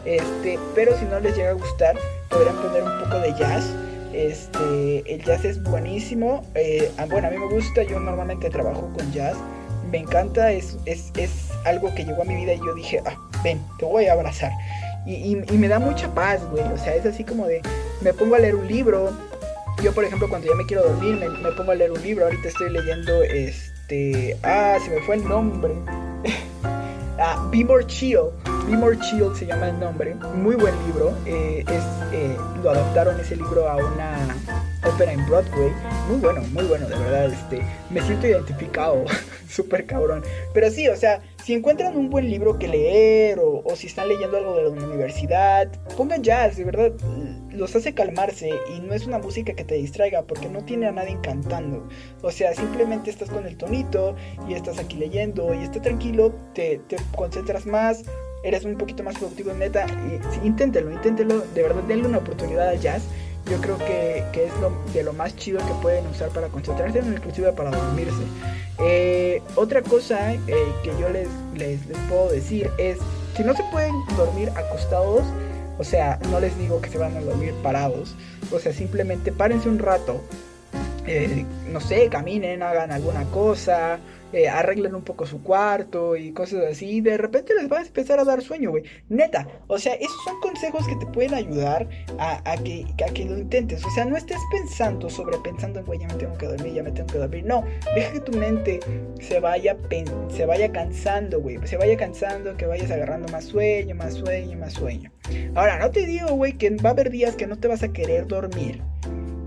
Este, 0.04 0.58
pero 0.74 0.96
si 0.98 1.04
no 1.04 1.20
les 1.20 1.36
llega 1.36 1.50
a 1.50 1.54
gustar, 1.54 1.96
podrán 2.28 2.56
poner 2.56 2.82
un 2.82 3.04
poco 3.04 3.18
de 3.20 3.34
jazz. 3.38 3.64
Este, 4.12 5.14
el 5.14 5.24
jazz 5.24 5.44
es 5.44 5.62
buenísimo. 5.62 6.44
Eh, 6.54 6.90
bueno, 7.10 7.28
a 7.28 7.30
mí 7.30 7.38
me 7.38 7.46
gusta, 7.46 7.82
yo 7.82 8.00
normalmente 8.00 8.50
trabajo 8.50 8.90
con 8.96 9.12
jazz 9.12 9.36
me 9.90 9.98
encanta, 9.98 10.52
es, 10.52 10.76
es, 10.86 11.10
es, 11.16 11.48
algo 11.64 11.94
que 11.94 12.04
llegó 12.04 12.22
a 12.22 12.24
mi 12.24 12.36
vida 12.36 12.54
y 12.54 12.58
yo 12.58 12.74
dije, 12.74 13.02
ah, 13.04 13.16
ven, 13.44 13.60
te 13.78 13.84
voy 13.84 14.06
a 14.06 14.14
abrazar. 14.14 14.50
Y, 15.06 15.36
me 15.36 15.68
da 15.68 15.78
mucha 15.78 16.08
paz, 16.14 16.40
güey. 16.50 16.62
O 16.72 16.78
sea, 16.78 16.94
es 16.94 17.04
así 17.04 17.24
como 17.24 17.46
de, 17.46 17.60
me 18.00 18.14
pongo 18.14 18.36
a 18.36 18.38
leer 18.38 18.54
un 18.54 18.66
libro. 18.66 19.10
Yo, 19.82 19.92
por 19.92 20.04
ejemplo, 20.04 20.28
cuando 20.28 20.46
ya 20.46 20.54
me 20.54 20.64
quiero 20.66 20.84
dormir, 20.84 21.16
me, 21.16 21.28
me 21.28 21.52
pongo 21.52 21.72
a 21.72 21.74
leer 21.74 21.90
un 21.90 22.02
libro. 22.02 22.24
Ahorita 22.26 22.48
estoy 22.48 22.70
leyendo, 22.70 23.22
este, 23.22 24.36
ah, 24.42 24.78
se 24.82 24.90
me 24.90 25.00
fue 25.02 25.16
el 25.16 25.28
nombre. 25.28 25.74
Be 27.50 27.64
More 27.64 27.84
Chill. 27.86 28.32
Be 28.66 28.76
More 28.76 28.96
Chill 28.98 29.34
se 29.36 29.44
llama 29.44 29.68
el 29.68 29.78
nombre. 29.78 30.14
Muy 30.36 30.56
buen 30.56 30.74
libro. 30.86 31.14
Eh, 31.26 31.62
es, 31.68 31.84
eh, 32.12 32.34
lo 32.62 32.70
adaptaron 32.70 33.20
ese 33.20 33.36
libro 33.36 33.68
a 33.68 33.76
una 33.76 34.34
ópera 34.86 35.12
en 35.12 35.26
Broadway. 35.26 35.70
Muy 36.08 36.18
bueno, 36.18 36.40
muy 36.52 36.64
bueno, 36.64 36.88
de 36.88 36.96
verdad. 36.96 37.26
Este, 37.26 37.62
me 37.90 38.00
siento 38.00 38.26
identificado, 38.26 39.04
súper 39.50 39.84
cabrón. 39.84 40.22
Pero 40.54 40.70
sí, 40.70 40.88
o 40.88 40.96
sea, 40.96 41.20
si 41.44 41.54
encuentran 41.54 41.96
un 41.96 42.10
buen 42.10 42.28
libro 42.28 42.58
que 42.58 42.68
leer 42.68 43.38
o, 43.40 43.64
si 43.76 43.86
están 43.86 44.08
leyendo 44.08 44.36
algo 44.36 44.56
de 44.56 44.62
la 44.64 44.68
universidad, 44.70 45.68
pongan 45.96 46.22
jazz, 46.22 46.56
de 46.56 46.64
verdad, 46.64 46.92
los 47.50 47.74
hace 47.74 47.94
calmarse 47.94 48.50
y 48.74 48.80
no 48.80 48.94
es 48.94 49.06
una 49.06 49.18
música 49.18 49.54
que 49.54 49.64
te 49.64 49.74
distraiga 49.74 50.22
porque 50.22 50.48
no 50.48 50.64
tiene 50.64 50.86
a 50.86 50.92
nadie 50.92 51.18
cantando. 51.22 51.88
O 52.22 52.30
sea, 52.30 52.54
simplemente 52.54 53.10
estás 53.10 53.30
con 53.30 53.46
el 53.46 53.56
tonito 53.56 54.14
y 54.48 54.54
estás 54.54 54.78
aquí 54.78 54.96
leyendo 54.96 55.54
y 55.54 55.58
está 55.58 55.80
tranquilo, 55.80 56.32
te, 56.54 56.80
te 56.88 56.96
concentras 57.16 57.66
más. 57.66 58.04
Eres 58.42 58.64
un 58.64 58.78
poquito 58.78 59.02
más 59.02 59.18
productivo, 59.18 59.52
neta. 59.52 59.86
Y, 60.42 60.46
inténtelo, 60.46 60.90
inténtelo. 60.90 61.40
De 61.54 61.62
verdad, 61.62 61.82
denle 61.82 62.08
una 62.08 62.18
oportunidad 62.18 62.70
al 62.70 62.80
jazz 62.80 63.02
yo 63.50 63.60
creo 63.60 63.78
que, 63.78 64.24
es 64.32 64.52
lo, 64.60 64.72
de 64.92 65.02
lo 65.02 65.12
más 65.12 65.34
chido 65.34 65.58
que 65.58 65.72
pueden 65.82 66.06
usar 66.06 66.28
para 66.30 66.48
concentrarse, 66.48 67.00
inclusive 67.00 67.52
para 67.52 67.70
dormirse. 67.70 68.22
Eh, 68.78 69.42
otra 69.56 69.82
cosa 69.82 70.32
eh, 70.32 70.38
que 70.84 70.90
yo 71.00 71.08
les, 71.10 71.28
les, 71.56 71.80
puedo 72.08 72.30
decir 72.30 72.70
es, 72.78 72.98
si 73.36 73.42
no 73.42 73.54
se 73.54 73.64
pueden 73.72 73.94
dormir 74.16 74.50
acostados, 74.50 75.24
o 75.78 75.84
sea, 75.84 76.18
no 76.30 76.38
les 76.38 76.56
digo 76.58 76.80
que 76.80 76.90
se 76.90 76.98
van 76.98 77.16
a 77.16 77.20
dormir 77.20 77.52
parados, 77.62 78.14
o 78.52 78.60
sea, 78.60 78.72
simplemente 78.72 79.32
párense 79.32 79.68
un 79.68 79.80
rato, 79.80 80.22
eh, 81.06 81.44
no 81.66 81.80
sé, 81.80 82.08
caminen, 82.08 82.62
hagan 82.62 82.92
alguna 82.92 83.24
cosa, 83.24 83.98
eh, 84.32 84.48
arreglen 84.48 84.94
un 84.94 85.02
poco 85.02 85.26
su 85.26 85.42
cuarto 85.42 86.16
y 86.16 86.32
cosas 86.32 86.64
así, 86.70 86.88
y 86.88 87.00
de 87.00 87.16
repente 87.16 87.54
les 87.54 87.70
va 87.70 87.78
a 87.78 87.82
empezar 87.82 88.18
a 88.18 88.24
dar 88.24 88.42
sueño, 88.42 88.70
güey. 88.70 88.84
Neta, 89.08 89.46
o 89.66 89.78
sea, 89.78 89.94
esos 89.94 90.22
son 90.24 90.40
consejos 90.40 90.86
que 90.86 90.96
te 90.96 91.06
pueden 91.06 91.34
ayudar 91.34 91.88
a, 92.18 92.56
que, 92.62 92.86
a 93.06 93.12
que 93.12 93.24
lo 93.24 93.38
intentes. 93.38 93.84
O 93.84 93.90
sea, 93.90 94.04
no 94.04 94.16
estés 94.16 94.38
pensando, 94.50 95.10
sobrepensando, 95.10 95.84
güey, 95.84 96.00
ya 96.00 96.08
me 96.08 96.14
tengo 96.14 96.36
que 96.38 96.46
dormir, 96.46 96.74
ya 96.74 96.82
me 96.82 96.92
tengo 96.92 97.06
que 97.06 97.18
dormir. 97.18 97.44
No, 97.44 97.64
deja 97.94 98.12
que 98.12 98.20
tu 98.20 98.32
mente 98.32 98.80
se 99.20 99.40
vaya, 99.40 99.76
se 100.28 100.46
vaya 100.46 100.70
cansando, 100.72 101.40
güey. 101.40 101.58
Se 101.64 101.76
vaya 101.76 101.96
cansando, 101.96 102.56
que 102.56 102.66
vayas 102.66 102.90
agarrando 102.90 103.30
más 103.32 103.44
sueño, 103.44 103.94
más 103.94 104.14
sueño, 104.14 104.58
más 104.58 104.74
sueño. 104.74 105.10
Ahora, 105.54 105.78
no 105.78 105.90
te 105.90 106.06
digo, 106.06 106.28
güey, 106.28 106.52
que 106.54 106.70
va 106.70 106.90
a 106.90 106.92
haber 106.92 107.10
días 107.10 107.36
que 107.36 107.46
no 107.46 107.58
te 107.58 107.68
vas 107.68 107.82
a 107.82 107.92
querer 107.92 108.26
dormir 108.26 108.82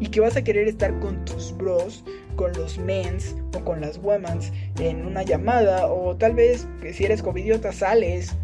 y 0.03 0.07
que 0.07 0.19
vas 0.19 0.35
a 0.35 0.43
querer 0.43 0.67
estar 0.67 0.99
con 0.99 1.23
tus 1.23 1.55
bros, 1.55 2.03
con 2.35 2.51
los 2.53 2.77
mens 2.77 3.37
o 3.55 3.63
con 3.63 3.79
las 3.79 3.97
womans 3.99 4.51
en 4.77 5.05
una 5.05 5.23
llamada 5.23 5.87
o 5.87 6.13
tal 6.17 6.33
vez 6.33 6.67
si 6.91 7.05
eres 7.05 7.23
covidiota 7.23 7.71
sales 7.71 8.35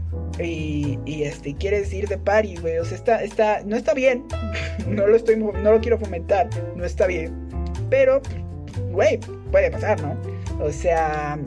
y, 0.42 0.98
y, 1.06 1.24
este 1.24 1.54
quieres 1.56 1.92
ir 1.92 2.08
de 2.08 2.18
party, 2.18 2.56
güey, 2.62 2.78
o 2.78 2.86
sea, 2.86 2.98
está, 2.98 3.24
está, 3.24 3.62
no 3.66 3.76
está 3.76 3.94
bien, 3.94 4.24
no 4.88 5.06
lo 5.06 5.18
estoy, 5.18 5.36
no 5.36 5.52
lo 5.52 5.82
quiero 5.82 5.98
fomentar, 5.98 6.50
no 6.78 6.86
está 6.86 7.08
bien, 7.08 7.34
pero, 7.90 8.22
güey, 8.92 9.20
puede 9.52 9.70
pasar, 9.70 10.02
¿no? 10.02 10.16
O 10.64 10.72
sea, 10.72 11.38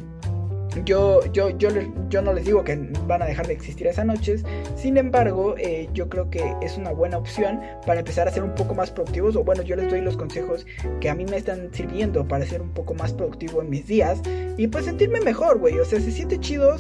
yo, 0.85 1.21
yo, 1.33 1.51
yo, 1.51 1.69
yo 2.09 2.23
no 2.23 2.33
les 2.33 2.45
digo 2.45 2.65
que 2.65 2.77
van 3.07 3.23
a 3.23 3.27
dejar 3.27 3.47
de 3.47 3.53
existir 3.53 3.87
esas 3.87 4.07
noches, 4.07 4.45
sin 4.77 4.97
embargo, 4.97 5.55
eh, 5.59 5.89
yo 5.93 6.09
creo 6.09 6.31
que 6.31 6.55
es 6.63 6.77
una 6.77 6.93
buena 6.93 7.19
opción 7.19 7.61
para 7.87 8.01
empezar 8.01 8.29
a 8.29 8.31
ser 8.31 8.43
un 8.43 8.55
poco 8.55 8.75
más 8.75 8.91
productivos, 8.91 9.37
o 9.37 9.45
bueno, 9.45 9.63
yo 9.63 9.77
les 9.77 9.91
doy 9.91 10.01
los 10.01 10.17
consejos 10.17 10.67
que 11.01 11.11
a 11.11 11.15
mí 11.15 11.25
me 11.27 11.37
están 11.37 11.73
sirviendo 11.73 12.27
para 12.27 12.45
ser 12.47 12.63
un 12.63 12.71
poco 12.71 12.95
más 12.95 13.13
productivo 13.13 13.63
en 13.63 13.71
mis 13.71 13.87
días 13.87 14.21
y 14.57 14.67
pues 14.67 14.85
sentirme 14.85 15.21
mejor, 15.21 15.59
güey, 15.59 15.79
o 15.79 15.85
sea, 15.85 16.01
se 16.01 16.11
siente 16.11 16.39
chido 16.39 16.77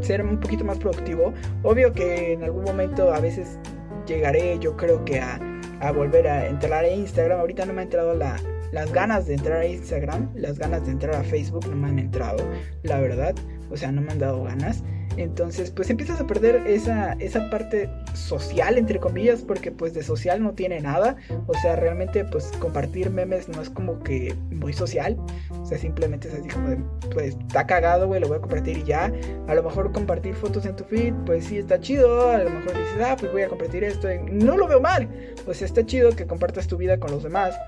ser 0.00 0.22
un 0.22 0.38
poquito 0.38 0.64
más 0.64 0.78
productivo, 0.78 1.32
obvio 1.62 1.92
que 1.92 2.32
en 2.32 2.44
algún 2.44 2.64
momento 2.64 3.12
a 3.12 3.20
veces 3.20 3.58
llegaré, 4.06 4.58
yo 4.58 4.76
creo 4.76 5.04
que 5.04 5.20
a, 5.20 5.40
a 5.80 5.92
volver 5.92 6.28
a 6.28 6.46
entrar 6.46 6.84
a 6.84 6.88
Instagram, 6.88 7.40
ahorita 7.40 7.66
no 7.66 7.72
me 7.72 7.80
ha 7.80 7.84
entrado 7.84 8.14
la 8.14 8.36
las 8.72 8.92
ganas 8.92 9.26
de 9.26 9.34
entrar 9.34 9.60
a 9.60 9.66
Instagram, 9.66 10.30
las 10.34 10.58
ganas 10.58 10.84
de 10.84 10.92
entrar 10.92 11.14
a 11.14 11.24
Facebook 11.24 11.66
no 11.68 11.76
me 11.76 11.88
han 11.88 11.98
entrado, 11.98 12.44
la 12.82 13.00
verdad. 13.00 13.34
O 13.70 13.76
sea, 13.76 13.92
no 13.92 14.00
me 14.00 14.12
han 14.12 14.18
dado 14.18 14.44
ganas. 14.44 14.82
Entonces, 15.18 15.72
pues 15.72 15.90
empiezas 15.90 16.20
a 16.20 16.26
perder 16.28 16.62
esa, 16.68 17.14
esa 17.14 17.50
parte 17.50 17.90
social, 18.14 18.78
entre 18.78 19.00
comillas, 19.00 19.42
porque 19.42 19.72
pues 19.72 19.92
de 19.92 20.04
social 20.04 20.40
no 20.40 20.52
tiene 20.52 20.80
nada. 20.80 21.16
O 21.48 21.54
sea, 21.54 21.74
realmente 21.74 22.24
pues 22.24 22.52
compartir 22.60 23.10
memes 23.10 23.48
no 23.48 23.60
es 23.60 23.68
como 23.68 23.98
que 23.98 24.32
muy 24.52 24.72
social. 24.72 25.16
O 25.60 25.66
sea, 25.66 25.76
simplemente 25.76 26.28
es 26.28 26.34
así 26.34 26.48
como 26.48 26.68
de, 26.68 26.78
pues 27.12 27.34
está 27.34 27.66
cagado, 27.66 28.06
güey, 28.06 28.20
lo 28.20 28.28
voy 28.28 28.38
a 28.38 28.40
compartir 28.40 28.78
y 28.78 28.84
ya. 28.84 29.12
A 29.48 29.54
lo 29.56 29.64
mejor 29.64 29.90
compartir 29.90 30.36
fotos 30.36 30.64
en 30.66 30.76
tu 30.76 30.84
feed, 30.84 31.12
pues 31.26 31.46
sí 31.46 31.58
está 31.58 31.80
chido. 31.80 32.30
A 32.30 32.38
lo 32.38 32.50
mejor 32.50 32.78
dices, 32.78 33.02
ah, 33.04 33.16
pues 33.18 33.32
voy 33.32 33.42
a 33.42 33.48
compartir 33.48 33.82
esto. 33.82 34.06
no 34.30 34.56
lo 34.56 34.68
veo 34.68 34.80
mal. 34.80 35.08
O 35.48 35.52
sea, 35.52 35.66
está 35.66 35.84
chido 35.84 36.12
que 36.12 36.28
compartas 36.28 36.68
tu 36.68 36.76
vida 36.76 36.96
con 37.00 37.10
los 37.10 37.24
demás. 37.24 37.58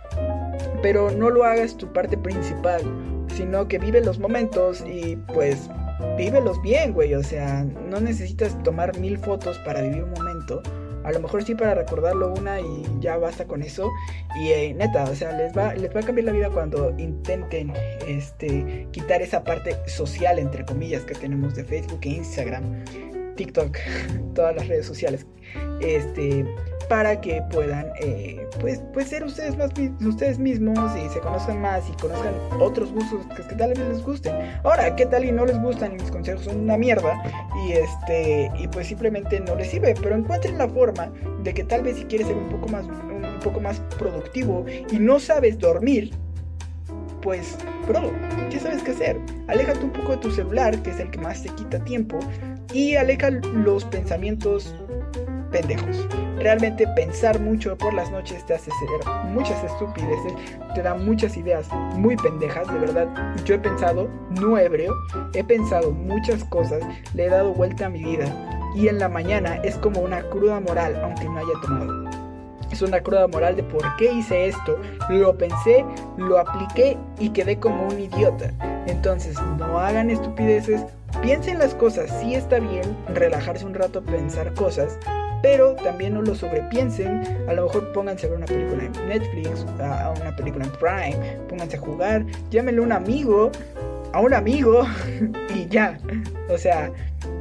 Pero 0.83 1.11
no 1.11 1.31
lo 1.31 1.43
hagas 1.43 1.77
tu 1.77 1.93
parte 1.93 2.17
principal, 2.17 2.81
sino 3.35 3.67
que 3.67 3.81
vive 3.81 4.01
los 4.03 4.21
momentos 4.21 4.85
y 4.87 5.17
pues 5.35 5.69
vívelos 6.17 6.61
bien, 6.63 6.93
güey. 6.93 7.15
O 7.15 7.23
sea, 7.23 7.65
no 7.65 8.01
necesitas 8.01 8.61
tomar 8.63 8.99
mil 8.99 9.19
fotos 9.19 9.59
para 9.59 9.83
vivir 9.83 10.05
un 10.05 10.13
momento. 10.13 10.63
A 11.05 11.13
lo 11.13 11.21
mejor 11.21 11.43
sí 11.43 11.55
para 11.55 11.75
recordarlo 11.75 12.35
una 12.35 12.61
y 12.61 12.83
ya 13.01 13.17
basta 13.17 13.47
con 13.47 13.63
eso. 13.63 13.91
Y 14.39 14.49
eh, 14.51 14.75
neta, 14.75 15.05
o 15.05 15.15
sea, 15.15 15.33
les 15.33 15.57
va, 15.57 15.75
les 15.75 15.95
va 15.95 16.01
a 16.01 16.03
cambiar 16.03 16.27
la 16.27 16.33
vida 16.33 16.51
cuando 16.51 16.95
intenten 16.99 17.73
este, 18.07 18.87
quitar 18.91 19.23
esa 19.23 19.43
parte 19.43 19.77
social, 19.87 20.39
entre 20.39 20.65
comillas, 20.65 21.05
que 21.05 21.15
tenemos 21.15 21.55
de 21.55 21.65
Facebook 21.65 22.01
Instagram, 22.03 22.85
TikTok, 23.37 23.79
todas 24.35 24.55
las 24.55 24.69
redes 24.69 24.87
sociales. 24.87 25.27
Este, 25.81 26.45
para 26.91 27.21
que 27.21 27.41
puedan 27.53 27.87
eh, 28.01 28.45
pues, 28.59 28.83
pues 28.93 29.07
ser 29.07 29.23
ustedes 29.23 29.57
más 29.57 29.71
ustedes 30.05 30.41
mismos 30.41 30.77
y 30.99 31.09
se 31.09 31.21
conozcan 31.21 31.63
más 31.63 31.89
y 31.89 31.93
conozcan 31.93 32.35
otros 32.59 32.93
gustos 32.93 33.25
que, 33.37 33.55
tal 33.55 33.69
vez 33.71 33.79
les 33.79 34.03
gusten. 34.03 34.35
Ahora, 34.65 34.97
¿qué 34.97 35.07
tal 35.07 35.25
y 35.25 35.31
no 35.31 35.47
les 35.47 35.57
gustan 35.63 35.93
y 35.93 36.03
mis 36.03 36.11
consejos 36.11 36.47
son 36.47 36.59
una 36.59 36.77
mierda? 36.77 37.23
Y 37.65 37.75
este 37.75 38.51
y 38.59 38.67
pues 38.67 38.89
simplemente 38.89 39.39
no 39.39 39.55
les 39.55 39.71
sirve, 39.71 39.95
pero 40.03 40.17
encuentren 40.17 40.59
la 40.59 40.69
forma 40.69 41.13
de 41.45 41.55
que 41.55 41.63
tal 41.63 41.85
vez 41.85 41.97
si 41.97 42.05
quieres 42.07 42.27
ser 42.27 42.37
un 42.37 42.49
poco 42.49 42.67
más 42.67 42.85
un 42.87 43.41
poco 43.41 43.61
más 43.61 43.79
productivo 43.97 44.67
y 44.91 44.99
no 44.99 45.21
sabes 45.21 45.61
dormir, 45.61 46.11
pues, 47.23 47.57
bro, 47.87 48.11
¿qué 48.51 48.59
sabes 48.59 48.83
qué 48.83 48.91
hacer? 48.91 49.17
Aléjate 49.47 49.85
un 49.85 49.93
poco 49.93 50.13
de 50.13 50.19
tu 50.19 50.33
celular, 50.33 50.77
que 50.83 50.91
es 50.91 50.99
el 50.99 51.11
que 51.13 51.19
más 51.19 51.41
te 51.43 51.51
quita 51.51 51.79
tiempo, 51.85 52.19
y 52.73 52.97
aleja 52.97 53.31
los 53.31 53.85
pensamientos 53.85 54.75
pendejos. 55.51 56.09
Realmente 56.39 56.87
pensar 56.97 57.39
mucho 57.39 57.77
por 57.77 57.93
las 57.93 58.11
noches 58.11 58.45
te 58.47 58.55
hace 58.55 58.71
hacer 58.71 59.13
muchas 59.27 59.63
estupideces, 59.63 60.33
te 60.75 60.83
da 60.83 60.95
muchas 60.95 61.37
ideas 61.37 61.69
muy 61.97 62.17
pendejas, 62.17 62.73
de 62.73 62.79
verdad. 62.79 63.09
Yo 63.45 63.57
he 63.57 63.59
pensado, 63.59 64.09
no 64.41 64.57
hebreo, 64.57 64.95
he 65.35 65.45
pensado 65.45 65.91
muchas 65.91 66.43
cosas, 66.45 66.83
le 67.15 67.27
he 67.27 67.29
dado 67.29 67.53
vuelta 67.53 67.87
a 67.87 67.91
mi 67.91 68.03
vida 68.03 68.25
y 68.75 68.89
en 68.89 68.99
la 68.99 69.09
mañana 69.09 69.57
es 69.63 69.77
como 69.77 70.01
una 70.01 70.23
cruda 70.23 70.61
moral, 70.61 70.99
aunque 71.03 71.25
no 71.25 71.39
haya 71.39 71.61
tomado. 71.63 72.11
Es 72.71 72.83
una 72.83 73.01
cruda 73.01 73.27
moral 73.27 73.57
de 73.57 73.65
por 73.65 73.85
qué 73.97 74.13
hice 74.13 74.47
esto, 74.47 74.79
lo 75.09 75.37
pensé, 75.37 75.85
lo 76.17 76.39
apliqué 76.39 76.97
y 77.19 77.31
quedé 77.31 77.59
como 77.59 77.89
un 77.89 77.99
idiota. 77.99 78.53
Entonces, 78.87 79.37
no 79.59 79.79
hagan 79.79 80.09
estupideces, 80.09 80.83
piensen 81.21 81.59
las 81.59 81.75
cosas, 81.75 82.11
sí 82.21 82.35
está 82.35 82.61
bien 82.61 82.97
relajarse 83.13 83.67
un 83.67 83.75
rato, 83.75 84.03
pensar 84.03 84.55
cosas, 84.55 84.99
pero 85.43 85.75
también 85.77 86.15
no 86.15 86.23
lo 86.23 86.35
sobrepiensen. 86.35 87.23
A 87.49 87.53
lo 87.55 87.65
mejor 87.65 87.93
pónganse 87.93 88.27
a 88.27 88.31
ver 88.31 88.39
una 88.39 88.47
película 88.47 88.85
en 88.85 89.09
Netflix, 89.09 89.67
a 89.81 90.15
una 90.21 90.35
película 90.37 90.65
en 90.65 90.73
Prime, 90.73 91.37
pónganse 91.49 91.77
a 91.77 91.81
jugar, 91.81 92.25
llámenle 92.51 92.81
a 92.81 92.85
un 92.85 92.93
amigo, 92.93 93.51
a 94.13 94.21
un 94.21 94.35
amigo 94.35 94.87
y 95.55 95.67
ya. 95.69 95.99
O 96.49 96.59
sea, 96.59 96.93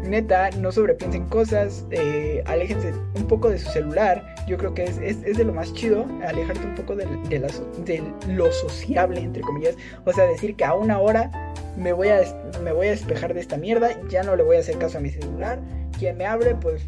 neta, 0.04 0.50
no 0.52 0.72
sobrepiensen 0.72 1.26
cosas, 1.26 1.86
eh, 1.92 2.44
aléjense 2.46 2.94
un 3.16 3.28
poco 3.28 3.50
de 3.50 3.58
su 3.60 3.70
celular. 3.72 4.36
Yo 4.48 4.58
creo 4.58 4.74
que 4.74 4.84
es, 4.84 4.98
es, 4.98 5.38
de 5.38 5.44
lo 5.44 5.54
más 5.54 5.74
chido, 5.74 6.06
alejarte 6.26 6.66
un 6.66 6.76
poco 6.76 6.96
de, 6.96 7.06
de, 7.06 8.04
lo 8.28 8.52
sociable, 8.52 9.22
entre 9.22 9.42
comillas. 9.42 9.76
O 10.06 10.14
sea, 10.14 10.26
decir 10.26 10.56
que 10.56 10.66
a 10.66 10.74
una 10.74 11.00
hora 11.00 11.32
me 11.78 11.94
voy, 11.94 12.10
a, 12.10 12.22
me 12.64 12.72
voy 12.72 12.88
a 12.88 12.92
despejar 12.92 13.34
de 13.34 13.42
esta 13.42 13.58
mierda, 13.58 13.90
ya 14.10 14.24
no 14.24 14.36
le 14.36 14.44
voy 14.44 14.58
a 14.58 14.60
hacer 14.60 14.78
caso 14.78 14.98
a 14.98 15.02
mi 15.02 15.10
celular. 15.10 15.60
Quien 15.98 16.18
me 16.18 16.26
hable, 16.26 16.56
pues 16.56 16.86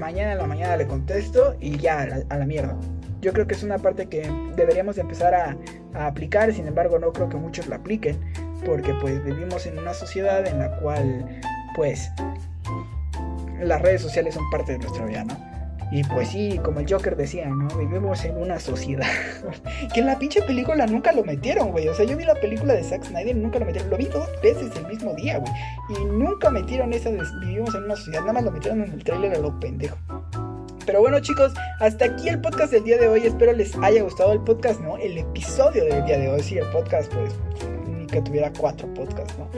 mañana 0.00 0.32
en 0.32 0.38
la 0.38 0.46
mañana 0.46 0.76
le 0.76 0.86
contesto 0.86 1.54
y 1.60 1.78
ya 1.78 2.24
a 2.28 2.38
la, 2.38 2.46
mierda. 2.46 2.76
Yo 3.20 3.32
creo 3.32 3.46
que 3.46 3.54
es 3.54 3.62
una 3.62 3.78
parte 3.78 4.08
que 4.08 4.28
deberíamos 4.56 4.98
empezar 4.98 5.34
a, 5.34 5.56
a, 5.94 6.06
aplicar, 6.06 6.52
sin 6.52 6.66
embargo 6.66 6.98
no 6.98 7.12
creo 7.12 7.28
que 7.28 7.36
muchos 7.36 7.68
la 7.68 7.76
apliquen, 7.76 8.18
porque 8.64 8.92
pues 9.00 9.22
vivimos 9.22 9.66
en 9.66 9.78
una 9.78 9.94
sociedad 9.94 10.46
en 10.46 10.58
la 10.58 10.76
cual 10.78 11.40
pues 11.76 12.10
las 13.60 13.80
redes 13.82 14.00
sociales 14.00 14.34
son 14.34 14.48
parte 14.50 14.72
de 14.72 14.78
nuestra 14.78 15.04
vida, 15.04 15.24
¿no? 15.24 15.49
Y 15.90 16.04
pues 16.04 16.28
sí, 16.28 16.60
como 16.62 16.80
el 16.80 16.90
Joker 16.90 17.16
decía, 17.16 17.48
¿no? 17.48 17.66
Vivimos 17.76 18.24
en 18.24 18.36
una 18.36 18.60
sociedad. 18.60 19.08
que 19.94 20.00
en 20.00 20.06
la 20.06 20.18
pinche 20.18 20.40
película 20.42 20.86
nunca 20.86 21.12
lo 21.12 21.24
metieron, 21.24 21.72
güey. 21.72 21.88
O 21.88 21.94
sea, 21.94 22.06
yo 22.06 22.16
vi 22.16 22.24
la 22.24 22.36
película 22.36 22.74
de 22.74 22.84
Zack 22.84 23.04
Snyder 23.04 23.34
nunca 23.36 23.58
lo 23.58 23.66
metieron. 23.66 23.90
Lo 23.90 23.96
vi 23.96 24.04
dos 24.04 24.28
veces 24.42 24.70
el 24.76 24.86
mismo 24.86 25.14
día, 25.14 25.38
güey. 25.38 25.52
Y 25.88 26.04
nunca 26.04 26.48
metieron 26.50 26.92
esa 26.92 27.10
de 27.10 27.20
vivimos 27.40 27.74
en 27.74 27.84
una 27.84 27.96
sociedad. 27.96 28.20
Nada 28.20 28.34
más 28.34 28.44
lo 28.44 28.52
metieron 28.52 28.84
en 28.84 28.92
el 28.92 29.02
trailer 29.02 29.34
a 29.34 29.38
lo 29.38 29.58
pendejo. 29.58 29.96
Pero 30.86 31.00
bueno 31.00 31.20
chicos, 31.20 31.52
hasta 31.78 32.06
aquí 32.06 32.28
el 32.28 32.40
podcast 32.40 32.72
del 32.72 32.84
día 32.84 32.98
de 32.98 33.08
hoy. 33.08 33.26
Espero 33.26 33.52
les 33.52 33.76
haya 33.76 34.02
gustado 34.02 34.32
el 34.32 34.40
podcast, 34.40 34.80
¿no? 34.80 34.96
El 34.96 35.18
episodio 35.18 35.84
del 35.84 36.04
día 36.04 36.18
de 36.18 36.28
hoy. 36.28 36.42
Sí, 36.42 36.56
el 36.56 36.66
podcast, 36.70 37.12
pues, 37.12 37.34
ni 37.88 38.06
que 38.06 38.22
tuviera 38.22 38.52
cuatro 38.56 38.92
podcasts, 38.94 39.34
¿no? 39.38 39.48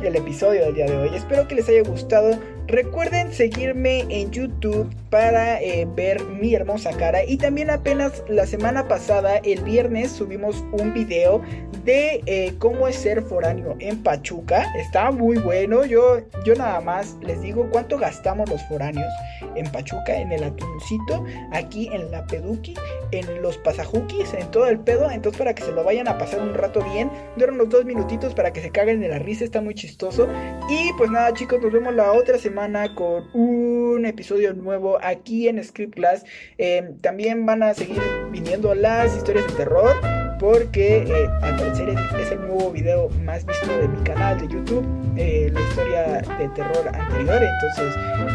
Y 0.00 0.06
el 0.06 0.16
episodio 0.16 0.62
del 0.62 0.74
día 0.74 0.86
de 0.86 0.96
hoy. 0.96 1.10
Espero 1.14 1.46
que 1.48 1.56
les 1.56 1.68
haya 1.68 1.82
gustado. 1.82 2.38
Recuerden 2.66 3.32
seguirme 3.32 4.06
en 4.08 4.30
YouTube 4.30 4.88
para 5.12 5.60
eh, 5.60 5.86
ver 5.94 6.24
mi 6.24 6.54
hermosa 6.54 6.90
cara. 6.96 7.22
Y 7.22 7.36
también 7.36 7.68
apenas 7.68 8.24
la 8.28 8.46
semana 8.46 8.88
pasada, 8.88 9.36
el 9.44 9.62
viernes, 9.62 10.10
subimos 10.10 10.64
un 10.72 10.94
video 10.94 11.42
de 11.84 12.22
eh, 12.24 12.54
cómo 12.58 12.88
es 12.88 12.96
ser 12.96 13.20
foráneo 13.20 13.76
en 13.78 14.02
Pachuca. 14.02 14.64
Está 14.78 15.10
muy 15.10 15.36
bueno. 15.36 15.84
Yo, 15.84 16.20
yo 16.46 16.54
nada 16.54 16.80
más 16.80 17.18
les 17.20 17.42
digo 17.42 17.68
cuánto 17.70 17.98
gastamos 17.98 18.48
los 18.48 18.62
foráneos 18.68 19.12
en 19.54 19.70
Pachuca, 19.70 20.16
en 20.16 20.32
el 20.32 20.44
atuncito, 20.44 21.26
aquí 21.52 21.90
en 21.92 22.10
la 22.10 22.26
Peduki, 22.26 22.72
en 23.10 23.42
los 23.42 23.58
pasajuquis, 23.58 24.32
en 24.32 24.50
todo 24.50 24.66
el 24.66 24.78
pedo. 24.78 25.10
Entonces 25.10 25.38
para 25.38 25.54
que 25.54 25.62
se 25.62 25.72
lo 25.72 25.84
vayan 25.84 26.08
a 26.08 26.16
pasar 26.16 26.40
un 26.40 26.54
rato 26.54 26.82
bien. 26.94 27.10
Duran 27.36 27.56
unos 27.56 27.68
dos 27.68 27.84
minutitos 27.84 28.32
para 28.32 28.50
que 28.54 28.62
se 28.62 28.70
caguen 28.70 29.00
de 29.00 29.08
la 29.08 29.18
risa. 29.18 29.44
Está 29.44 29.60
muy 29.60 29.74
chistoso. 29.74 30.26
Y 30.70 30.90
pues 30.96 31.10
nada 31.10 31.34
chicos, 31.34 31.60
nos 31.60 31.70
vemos 31.70 31.94
la 31.94 32.12
otra 32.12 32.38
semana 32.38 32.94
con 32.94 33.28
un 33.34 34.06
episodio 34.06 34.54
nuevo 34.54 35.01
aquí 35.02 35.48
en 35.48 35.62
Script 35.62 35.94
Class. 35.94 36.24
Eh, 36.58 36.94
también 37.00 37.46
van 37.46 37.62
a 37.62 37.74
seguir 37.74 38.00
viniendo 38.30 38.74
las 38.74 39.16
historias 39.16 39.46
de 39.48 39.52
terror 39.54 39.94
porque 40.42 41.04
eh, 41.04 41.28
al 41.42 41.56
parecer 41.56 41.88
es, 41.90 42.32
el 42.32 42.40
nuevo 42.40 42.72
video 42.72 43.08
más 43.24 43.46
visto 43.46 43.78
de 43.78 43.86
mi 43.86 44.02
canal 44.02 44.40
de 44.40 44.48
YouTube, 44.48 44.84
eh, 45.16 45.52
la 45.54 45.60
historia 45.60 46.02
de 46.36 46.48
terror 46.48 46.88
anterior, 46.92 47.40
entonces 47.40 47.94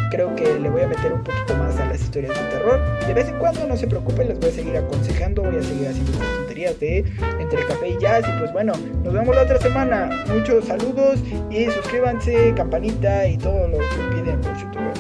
creo 0.10 0.34
que 0.38 0.58
le 0.58 0.70
voy 0.70 0.84
a 0.84 0.88
meter 0.88 1.12
un 1.12 1.22
poquito 1.22 1.56
más 1.58 1.78
a 1.78 1.86
las 1.86 2.00
historias 2.00 2.34
de 2.34 2.46
terror. 2.50 2.80
De 3.06 3.14
vez 3.14 3.28
en 3.28 3.38
cuando, 3.40 3.68
no 3.68 3.76
se 3.76 3.88
preocupen, 3.88 4.30
les 4.30 4.40
voy 4.40 4.50
a 4.50 4.54
seguir 4.54 4.78
aconsejando, 4.78 5.44
voy 5.44 5.58
a 5.58 5.62
seguir 5.62 5.88
haciendo 5.90 6.12
tonterías 6.14 6.80
de 6.80 7.00
entre 7.40 7.66
café 7.66 7.90
y 7.90 7.98
jazz 8.00 8.24
y 8.26 8.40
pues 8.40 8.54
bueno, 8.54 8.72
nos 9.04 9.14
vemos 9.14 9.36
la 9.36 9.42
otra 9.42 9.60
semana. 9.60 10.10
Muchos 10.34 10.64
saludos 10.64 11.20
y 11.52 11.66
suscríbanse, 11.66 12.54
campanita 12.56 13.28
y 13.28 13.38
todo 13.38 13.68
lo 13.68 13.80
que 13.80 14.16
piden 14.16 14.40
por 14.40 14.56
YouTube. 14.56 14.94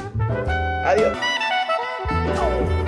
Adiós. 0.83 1.17
Oh. 2.29 2.86